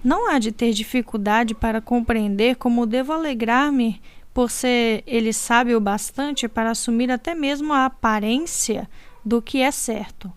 não 0.03 0.31
há 0.31 0.39
de 0.39 0.53
ter 0.53 0.73
dificuldade 0.73 1.55
para 1.55 1.81
compreender 1.81 2.55
como 2.55 2.87
devo 2.87 3.13
alegrar-me 3.13 4.01
por 4.33 4.49
ser 4.49 5.03
ele 5.05 5.33
sábio 5.33 5.81
bastante 5.81 6.47
para 6.47 6.71
assumir 6.71 7.11
até 7.11 7.35
mesmo 7.35 7.73
a 7.73 7.87
aparência 7.87 8.89
do 9.25 9.43
que 9.43 9.61
é 9.61 9.73
certo. 9.73 10.33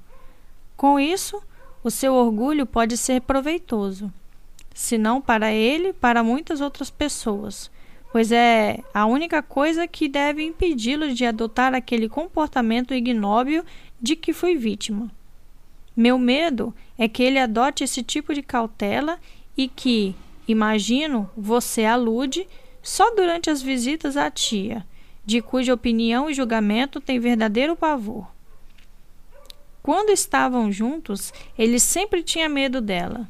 Com 0.76 1.00
isso, 1.00 1.40
o 1.84 1.92
seu 1.92 2.16
orgulho 2.16 2.66
pode 2.66 2.98
ser 2.98 3.22
proveitoso, 3.22 4.12
se 4.74 4.98
não 4.98 5.22
para 5.22 5.52
ele, 5.52 5.94
para 5.94 6.24
muitas 6.24 6.62
outras 6.62 6.90
pessoas, 6.90 7.70
pois 8.12 8.32
é 8.32 8.80
a 8.94 9.06
única 9.06 9.42
coisa 9.42 9.88
que 9.88 10.08
deve 10.08 10.44
impedi-lo 10.44 11.14
de 11.14 11.26
adotar 11.26 11.74
aquele 11.74 12.10
comportamento 12.10 12.94
ignóbil 12.94 13.64
de 14.02 14.16
que 14.16 14.34
fui 14.34 14.56
vítima. 14.56 15.12
Meu 15.96 16.18
medo 16.18 16.74
é 16.98 17.08
que 17.08 17.22
ele 17.22 17.38
adote 17.38 17.84
esse 17.84 18.02
tipo 18.02 18.34
de 18.34 18.42
cautela 18.42 19.20
e 19.58 19.68
que, 19.68 20.16
imagino, 20.48 21.30
você 21.36 21.86
alude 21.86 22.48
só 22.82 23.14
durante 23.14 23.50
as 23.50 23.62
visitas 23.62 24.18
à 24.18 24.32
tia, 24.32 24.86
de 25.26 25.42
cuja 25.42 25.74
opinião 25.74 26.30
e 26.30 26.34
julgamento 26.34 27.00
tem 27.00 27.20
verdadeiro 27.20 27.76
pavor. 27.76 28.28
Quando 29.84 30.12
estavam 30.12 30.72
juntos, 30.72 31.34
ele 31.58 31.80
sempre 31.80 32.24
tinha 32.24 32.48
medo 32.48 32.80
dela. 32.80 33.30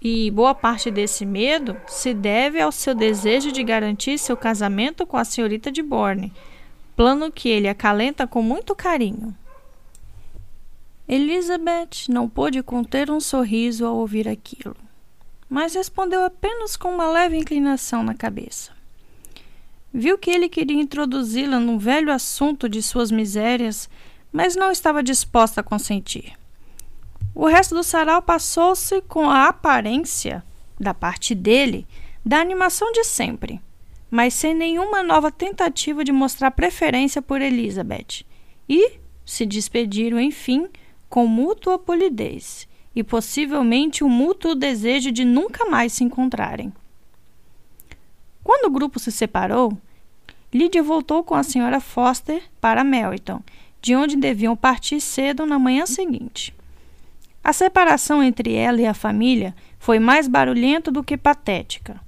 E 0.00 0.30
boa 0.30 0.54
parte 0.54 0.90
desse 0.90 1.26
medo 1.26 1.76
se 1.88 2.14
deve 2.14 2.60
ao 2.60 2.70
seu 2.70 2.94
desejo 2.94 3.50
de 3.50 3.64
garantir 3.64 4.16
seu 4.16 4.36
casamento 4.36 5.04
com 5.04 5.16
a 5.16 5.24
senhorita 5.24 5.72
de 5.72 5.82
Borne, 5.82 6.32
plano 6.94 7.32
que 7.32 7.48
ele 7.48 7.68
acalenta 7.68 8.26
com 8.26 8.40
muito 8.40 8.76
carinho. 8.76 9.34
Elizabeth 11.08 12.08
não 12.08 12.28
pôde 12.28 12.62
conter 12.62 13.10
um 13.10 13.18
sorriso 13.18 13.86
ao 13.86 13.96
ouvir 13.96 14.28
aquilo, 14.28 14.76
mas 15.48 15.74
respondeu 15.74 16.22
apenas 16.24 16.76
com 16.76 16.90
uma 16.94 17.08
leve 17.08 17.36
inclinação 17.36 18.02
na 18.02 18.14
cabeça. 18.14 18.72
Viu 19.92 20.18
que 20.18 20.30
ele 20.30 20.48
queria 20.48 20.80
introduzi-la 20.80 21.58
num 21.58 21.78
velho 21.78 22.12
assunto 22.12 22.68
de 22.68 22.82
suas 22.82 23.10
misérias, 23.10 23.88
mas 24.30 24.54
não 24.54 24.70
estava 24.70 25.02
disposta 25.02 25.60
a 25.60 25.64
consentir. 25.64 26.34
O 27.34 27.46
resto 27.46 27.74
do 27.74 27.82
sarau 27.82 28.20
passou-se 28.20 29.00
com 29.02 29.30
a 29.30 29.48
aparência, 29.48 30.44
da 30.78 30.92
parte 30.92 31.34
dele, 31.34 31.86
da 32.24 32.40
animação 32.40 32.90
de 32.92 33.04
sempre, 33.04 33.60
mas 34.10 34.34
sem 34.34 34.54
nenhuma 34.54 35.02
nova 35.02 35.30
tentativa 35.30 36.02
de 36.04 36.12
mostrar 36.12 36.50
preferência 36.50 37.22
por 37.22 37.40
Elizabeth. 37.40 38.24
E 38.68 38.98
se 39.24 39.46
despediram, 39.46 40.20
enfim, 40.20 40.68
com 41.08 41.26
mútua 41.26 41.78
polidez 41.78 42.66
e 42.94 43.04
possivelmente 43.04 44.02
um 44.02 44.08
mútuo 44.08 44.54
desejo 44.54 45.12
de 45.12 45.24
nunca 45.24 45.64
mais 45.66 45.92
se 45.92 46.04
encontrarem. 46.04 46.72
Quando 48.42 48.66
o 48.66 48.70
grupo 48.70 48.98
se 48.98 49.12
separou, 49.12 49.76
Lydia 50.52 50.82
voltou 50.82 51.22
com 51.22 51.34
a 51.34 51.42
senhora 51.42 51.80
Foster 51.80 52.42
para 52.60 52.82
Melton, 52.82 53.42
de 53.80 53.94
onde 53.94 54.16
deviam 54.16 54.56
partir 54.56 55.00
cedo 55.00 55.44
na 55.46 55.58
manhã 55.58 55.86
seguinte. 55.86 56.54
A 57.48 57.52
separação 57.52 58.22
entre 58.22 58.54
ela 58.54 58.80
e 58.80 58.86
a 58.86 58.92
família 58.92 59.54
foi 59.78 59.98
mais 59.98 60.28
barulhenta 60.28 60.90
do 60.90 61.02
que 61.02 61.16
patética. 61.16 61.98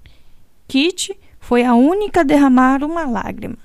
Kitty 0.68 1.18
foi 1.38 1.64
a 1.64 1.74
única 1.74 2.20
a 2.20 2.24
derramar 2.24 2.84
uma 2.84 3.07
lágrima, 3.07 3.59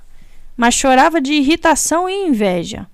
mas 0.55 0.73
chorava 0.73 1.19
de 1.19 1.33
irritação 1.33 2.07
e 2.07 2.27
inveja 2.27 2.87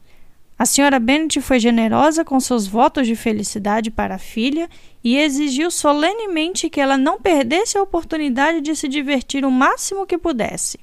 a 0.61 0.65
senhora 0.67 0.99
Bennet 0.99 1.41
foi 1.41 1.59
generosa 1.59 2.23
com 2.23 2.39
seus 2.39 2.67
votos 2.67 3.07
de 3.07 3.15
felicidade 3.15 3.89
para 3.89 4.13
a 4.13 4.19
filha 4.19 4.69
e 5.03 5.17
exigiu 5.17 5.71
solenemente 5.71 6.69
que 6.69 6.79
ela 6.79 6.99
não 6.99 7.19
perdesse 7.19 7.79
a 7.79 7.82
oportunidade 7.82 8.61
de 8.61 8.75
se 8.75 8.88
divertir 8.88 9.43
o 9.43 9.49
máximo 9.49 10.05
que 10.05 10.19
pudesse. 10.19 10.79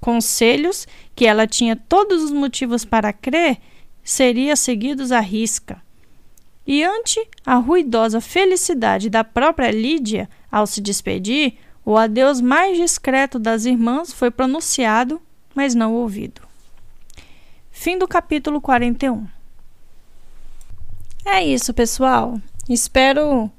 Conselhos 0.00 0.86
que 1.16 1.26
ela 1.26 1.44
tinha 1.44 1.74
todos 1.74 2.22
os 2.22 2.30
motivos 2.30 2.84
para 2.84 3.12
crer 3.12 3.58
seriam 4.04 4.54
seguidos 4.54 5.10
à 5.10 5.18
risca. 5.18 5.82
E 6.66 6.84
ante 6.84 7.20
a 7.44 7.56
ruidosa 7.56 8.20
felicidade 8.20 9.08
da 9.10 9.24
própria 9.24 9.70
Lídia 9.70 10.28
ao 10.50 10.66
se 10.66 10.80
despedir, 10.80 11.54
o 11.84 11.96
adeus 11.96 12.40
mais 12.40 12.76
discreto 12.76 13.38
das 13.38 13.64
irmãs 13.64 14.12
foi 14.12 14.30
pronunciado, 14.30 15.20
mas 15.54 15.74
não 15.74 15.94
ouvido. 15.94 16.42
Fim 17.70 17.98
do 17.98 18.06
capítulo 18.06 18.60
41. 18.60 19.26
É 21.24 21.42
isso, 21.42 21.72
pessoal. 21.72 22.38
Espero 22.68 23.50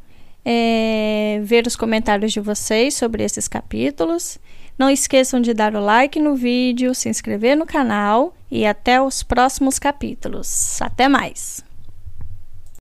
é, 0.45 1.41
ver 1.43 1.66
os 1.66 1.76
comentários 1.76 2.32
de 2.32 2.39
vocês 2.39 2.93
sobre 2.95 3.24
esses 3.24 3.47
capítulos. 3.47 4.38
Não 4.78 4.89
esqueçam 4.89 5.41
de 5.41 5.54
dar 5.54 5.76
o 5.76 5.80
like 5.80 6.20
no 6.20 6.36
vídeo, 6.36 6.95
se 6.95 7.10
inscrever 7.10 7.56
no 7.56 7.66
canal 7.66 8.36
e 8.49 8.66
até 8.66 9.02
os 9.02 9.24
próximos 9.24 9.78
capítulos. 9.78 10.82
Até 10.82 11.08
mais! 11.08 11.64